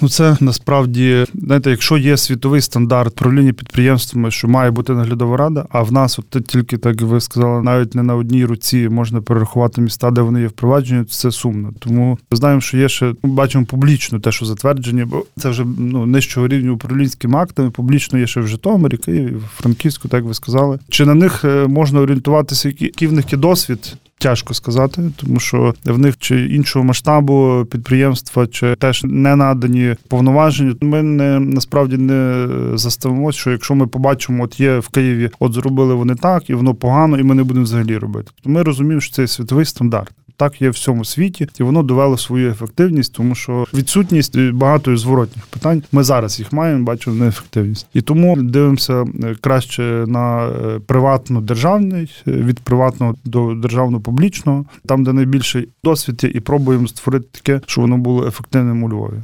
Ну, 0.00 0.08
це 0.08 0.36
насправді 0.40 1.24
знаєте, 1.34 1.70
якщо 1.70 1.98
є 1.98 2.16
світовий 2.16 2.60
стандарт 2.60 3.14
правління 3.14 3.52
підприємствами, 3.52 4.30
що 4.30 4.48
має 4.48 4.70
бути 4.70 4.92
наглядова 4.92 5.36
рада, 5.36 5.66
а 5.70 5.82
в 5.82 5.92
нас, 5.92 6.18
от 6.18 6.46
тільки 6.46 6.78
так 6.78 7.02
ви 7.02 7.20
сказали, 7.20 7.62
навіть 7.62 7.94
не 7.94 8.02
на 8.02 8.14
одній 8.14 8.44
руці 8.44 8.88
можна 8.88 9.20
перерахувати 9.20 9.80
міста, 9.80 10.10
де 10.10 10.20
вони 10.20 10.40
є 10.40 10.46
впроваджені, 10.46 11.04
це 11.04 11.30
сумно. 11.30 11.72
Тому 11.78 12.18
знаємо, 12.30 12.60
що 12.60 12.76
є 12.76 12.88
ще 12.88 13.14
ну, 13.22 13.32
бачимо 13.32 13.64
публічно 13.64 14.20
те, 14.20 14.32
що 14.32 14.46
затверджені, 14.46 15.04
бо 15.04 15.24
це 15.38 15.50
вже 15.50 15.64
ну 15.78 16.06
нижчого 16.06 16.48
рівня 16.48 16.70
управлінськими 16.70 17.38
актами. 17.38 17.70
Публічно 17.70 18.18
є 18.18 18.26
ще 18.26 18.40
в 18.40 18.46
Житомирі, 18.46 18.96
Києві, 18.96 19.36
Франківську, 19.56 20.08
так 20.08 20.24
ви 20.24 20.34
сказали. 20.34 20.78
Чи 20.88 21.04
на 21.04 21.14
них 21.14 21.44
е, 21.44 21.66
можна 21.66 22.00
орієнтуватися, 22.00 22.68
який 22.68 23.08
в 23.08 23.12
них 23.12 23.32
є 23.32 23.38
досвід? 23.38 23.96
Тяжко 24.20 24.54
сказати, 24.54 25.02
тому 25.16 25.40
що 25.40 25.74
в 25.84 25.98
них 25.98 26.18
чи 26.18 26.46
іншого 26.46 26.84
масштабу 26.84 27.66
підприємства, 27.70 28.46
чи 28.46 28.74
теж 28.76 29.04
не 29.04 29.36
надані 29.36 29.94
повноваження. 30.08 30.74
Ми 30.80 31.02
не 31.02 31.40
насправді 31.40 31.96
не 31.96 32.48
заставимося, 32.74 33.38
що 33.38 33.50
якщо 33.50 33.74
ми 33.74 33.86
побачимо, 33.86 34.44
от 34.44 34.60
є 34.60 34.78
в 34.78 34.88
Києві, 34.88 35.30
от 35.40 35.52
зробили 35.52 35.94
вони 35.94 36.14
так, 36.14 36.50
і 36.50 36.54
воно 36.54 36.74
погано, 36.74 37.18
і 37.18 37.22
ми 37.22 37.34
не 37.34 37.44
будемо 37.44 37.64
взагалі 37.64 37.96
робити. 37.96 38.30
Ми 38.44 38.62
розуміємо, 38.62 39.00
що 39.00 39.14
це 39.14 39.26
світовий 39.26 39.64
стандарт 39.64 40.12
так 40.38 40.62
є 40.62 40.68
в 40.68 40.72
всьому 40.72 41.04
світі, 41.04 41.48
і 41.60 41.62
воно 41.62 41.82
довело 41.82 42.18
свою 42.18 42.50
ефективність, 42.50 43.12
тому 43.14 43.34
що 43.34 43.66
відсутність 43.74 44.40
багато 44.40 44.96
зворотних 44.96 45.46
питань. 45.46 45.82
Ми 45.92 46.02
зараз 46.02 46.38
їх 46.38 46.52
маємо, 46.52 46.84
бачимо 46.84 47.16
неефективність. 47.16 47.86
І 47.94 48.00
тому 48.00 48.36
дивимося 48.36 49.02
е, 49.02 49.36
краще 49.40 49.82
на 50.06 50.46
е, 50.46 50.80
приватно 50.86 51.40
державний 51.40 52.12
е, 52.28 52.30
від 52.30 52.60
приватного 52.60 53.14
до 53.24 53.54
державно 53.54 54.00
публічного, 54.00 54.64
там, 54.86 55.04
де 55.04 55.12
найбільший 55.12 55.68
досвід, 55.84 56.30
і 56.34 56.40
пробуємо 56.40 56.88
створити 56.88 57.26
таке, 57.32 57.60
щоб 57.66 57.82
воно 57.82 57.98
було 57.98 58.26
ефективним 58.26 58.82
у 58.82 58.90
Львові. 58.90 59.22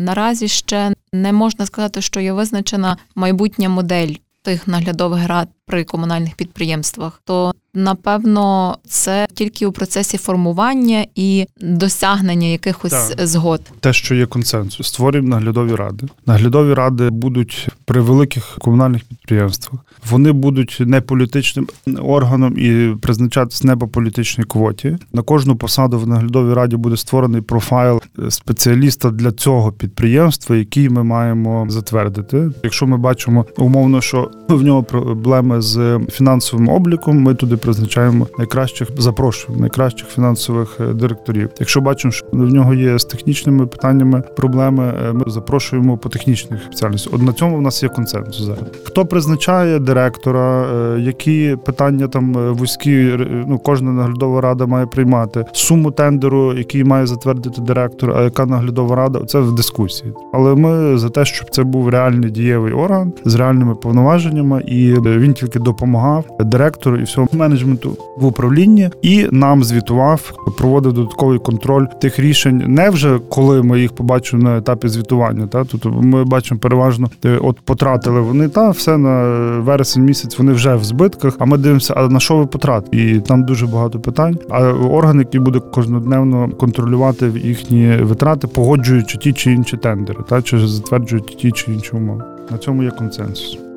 Наразі 0.00 0.48
ще 0.48 0.92
не 1.12 1.32
можна 1.32 1.66
сказати, 1.66 2.00
що 2.00 2.20
є 2.20 2.32
визначена 2.32 2.96
майбутня 3.14 3.68
модель 3.68 4.14
тих 4.42 4.68
наглядових 4.68 5.28
рад 5.28 5.48
при 5.66 5.84
комунальних 5.84 6.34
підприємствах, 6.34 7.22
то 7.24 7.54
напевно 7.74 8.76
це 8.88 9.26
тільки 9.34 9.66
у 9.66 9.72
процесі 9.72 10.18
формування 10.18 11.06
і 11.14 11.46
досягнення 11.60 12.46
якихось 12.46 12.92
так. 12.92 13.26
згод. 13.26 13.60
Те, 13.80 13.92
що 13.92 14.14
є 14.14 14.26
консенсус, 14.26 14.86
створюємо 14.86 15.28
наглядові 15.28 15.74
ради. 15.74 16.06
Наглядові 16.26 16.74
ради 16.74 17.10
будуть 17.10 17.68
при 17.84 18.00
великих 18.00 18.56
комунальних 18.60 19.04
підприємствах. 19.04 19.80
Вони 20.10 20.32
будуть 20.32 20.76
не 20.80 21.00
політичним 21.00 21.68
органом 22.02 22.58
і 22.58 22.96
призначатись 23.02 23.64
не 23.64 23.76
по 23.76 23.88
політичній 23.88 24.44
квоті. 24.44 24.98
На 25.12 25.22
кожну 25.22 25.56
посаду 25.56 25.98
в 25.98 26.08
наглядовій 26.08 26.54
раді 26.54 26.76
буде 26.76 26.96
створений 26.96 27.40
профайл 27.40 28.00
спеціаліста 28.28 29.10
для 29.10 29.32
цього 29.32 29.72
підприємства, 29.72 30.56
який 30.56 30.88
ми 30.88 31.04
маємо 31.04 31.66
затвердити. 31.68 32.50
Якщо 32.62 32.86
ми 32.86 32.96
бачимо 32.96 33.46
умовно, 33.56 34.00
що 34.00 34.30
в 34.48 34.62
нього 34.62 34.82
проблеми 34.82 35.60
з 35.60 36.00
фінансовим 36.10 36.68
обліком. 36.68 37.20
Ми 37.20 37.34
туди 37.34 37.56
призначаємо 37.60 38.26
найкращих, 38.38 38.88
запрошуємо 38.98 39.60
найкращих 39.60 40.08
фінансових 40.08 40.76
е, 40.80 40.86
директорів. 40.86 41.50
Якщо 41.60 41.80
бачимо, 41.80 42.12
що 42.12 42.26
в 42.32 42.36
нього 42.36 42.74
є 42.74 42.98
з 42.98 43.04
технічними 43.04 43.66
питаннями 43.66 44.22
проблеми, 44.36 44.94
е, 45.08 45.12
ми 45.12 45.24
запрошуємо 45.26 45.98
по 45.98 46.08
технічних 46.08 46.62
спеціальностях. 46.62 47.14
От 47.14 47.22
на 47.22 47.32
цьому 47.32 47.56
в 47.56 47.62
нас 47.62 47.82
є 47.82 47.88
консенсус 47.88 48.46
зараз. 48.46 48.64
Хто 48.84 49.06
призначає 49.06 49.78
директора, 49.78 50.62
е, 50.62 51.00
які 51.00 51.56
питання 51.66 52.08
там 52.08 52.32
вузькі, 52.32 53.18
ну 53.48 53.58
кожна 53.58 53.92
наглядова 53.92 54.40
рада 54.40 54.66
має 54.66 54.86
приймати 54.86 55.44
суму 55.52 55.90
тендеру, 55.90 56.54
який 56.54 56.84
має 56.84 57.06
затвердити 57.06 57.60
директор, 57.60 58.10
а 58.16 58.22
яка 58.22 58.46
наглядова 58.46 58.96
рада 58.96 59.24
це 59.26 59.40
в 59.40 59.54
дискусії. 59.54 60.12
Але 60.32 60.54
ми 60.54 60.98
за 60.98 61.08
те, 61.08 61.24
щоб 61.24 61.50
це 61.50 61.62
був 61.64 61.88
реальний 61.88 62.30
дієвий 62.30 62.72
орган 62.72 63.12
з 63.24 63.34
реальними 63.34 63.74
повноваженнями, 63.74 64.62
і 64.66 64.92
він 64.92 65.34
тільки 65.34 65.58
допомагав 65.58 66.24
директору, 66.40 66.96
і 66.96 67.02
все. 67.02 67.26
Менеджменту 67.50 67.96
в 68.16 68.26
управлінні 68.26 68.90
і 69.02 69.26
нам 69.30 69.64
звітував, 69.64 70.32
проводив 70.58 70.92
додатковий 70.92 71.38
контроль 71.38 71.86
тих 72.00 72.18
рішень, 72.18 72.64
не 72.66 72.90
вже 72.90 73.18
коли 73.28 73.62
ми 73.62 73.80
їх 73.80 73.92
побачимо 73.92 74.42
на 74.42 74.58
етапі 74.58 74.88
звітування. 74.88 75.46
Та 75.46 75.64
тобто 75.64 75.90
ми 75.90 76.24
бачимо 76.24 76.60
переважно, 76.60 77.10
от 77.40 77.60
потратили 77.60 78.20
вони 78.20 78.48
та 78.48 78.70
все 78.70 78.98
на 78.98 79.22
вересень 79.58 80.04
місяць. 80.04 80.38
Вони 80.38 80.52
вже 80.52 80.74
в 80.74 80.84
збитках. 80.84 81.36
А 81.38 81.44
ми 81.44 81.58
дивимося, 81.58 81.94
а 81.96 82.08
на 82.08 82.20
що 82.20 82.36
ви 82.36 82.46
потратили? 82.46 83.02
І 83.02 83.20
там 83.20 83.44
дуже 83.44 83.66
багато 83.66 84.00
питань. 84.00 84.38
А 84.50 84.62
орган, 84.72 85.18
який 85.18 85.40
буде 85.40 85.60
кожнодневно 85.60 86.48
контролювати 86.48 87.32
їхні 87.44 87.96
витрати, 87.96 88.46
погоджуючи 88.46 89.18
ті 89.18 89.32
чи 89.32 89.52
інші 89.52 89.76
тендери, 89.76 90.20
та 90.28 90.42
чи 90.42 90.66
затверджують 90.66 91.36
ті 91.38 91.52
чи 91.52 91.72
інші 91.72 91.90
умови. 91.92 92.24
На 92.50 92.58
цьому 92.58 92.82
є 92.82 92.90
консенсус. 92.90 93.69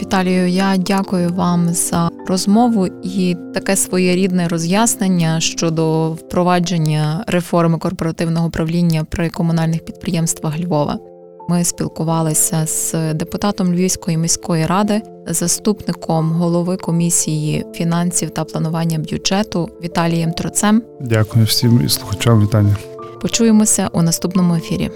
Віталію, 0.00 0.48
я 0.48 0.76
дякую 0.76 1.28
вам 1.28 1.68
за 1.68 2.10
розмову 2.26 2.86
і 3.02 3.36
таке 3.54 3.76
своєрідне 3.76 4.48
роз'яснення 4.48 5.40
щодо 5.40 6.10
впровадження 6.10 7.24
реформи 7.26 7.78
корпоративного 7.78 8.46
управління 8.46 9.04
при 9.10 9.30
комунальних 9.30 9.84
підприємствах 9.84 10.60
Львова. 10.60 10.98
Ми 11.48 11.64
спілкувалися 11.64 12.66
з 12.66 13.14
депутатом 13.14 13.74
Львівської 13.74 14.16
міської 14.16 14.66
ради, 14.66 15.02
заступником 15.26 16.32
голови 16.32 16.76
комісії 16.76 17.64
фінансів 17.74 18.30
та 18.30 18.44
планування 18.44 18.98
бюджету 18.98 19.68
Віталієм 19.82 20.32
Троцем. 20.32 20.82
Дякую 21.00 21.44
всім 21.44 21.82
і 21.84 21.88
слухачам. 21.88 22.42
Вітання. 22.42 22.76
Почуємося 23.22 23.90
у 23.92 24.02
наступному 24.02 24.54
ефірі. 24.54 24.90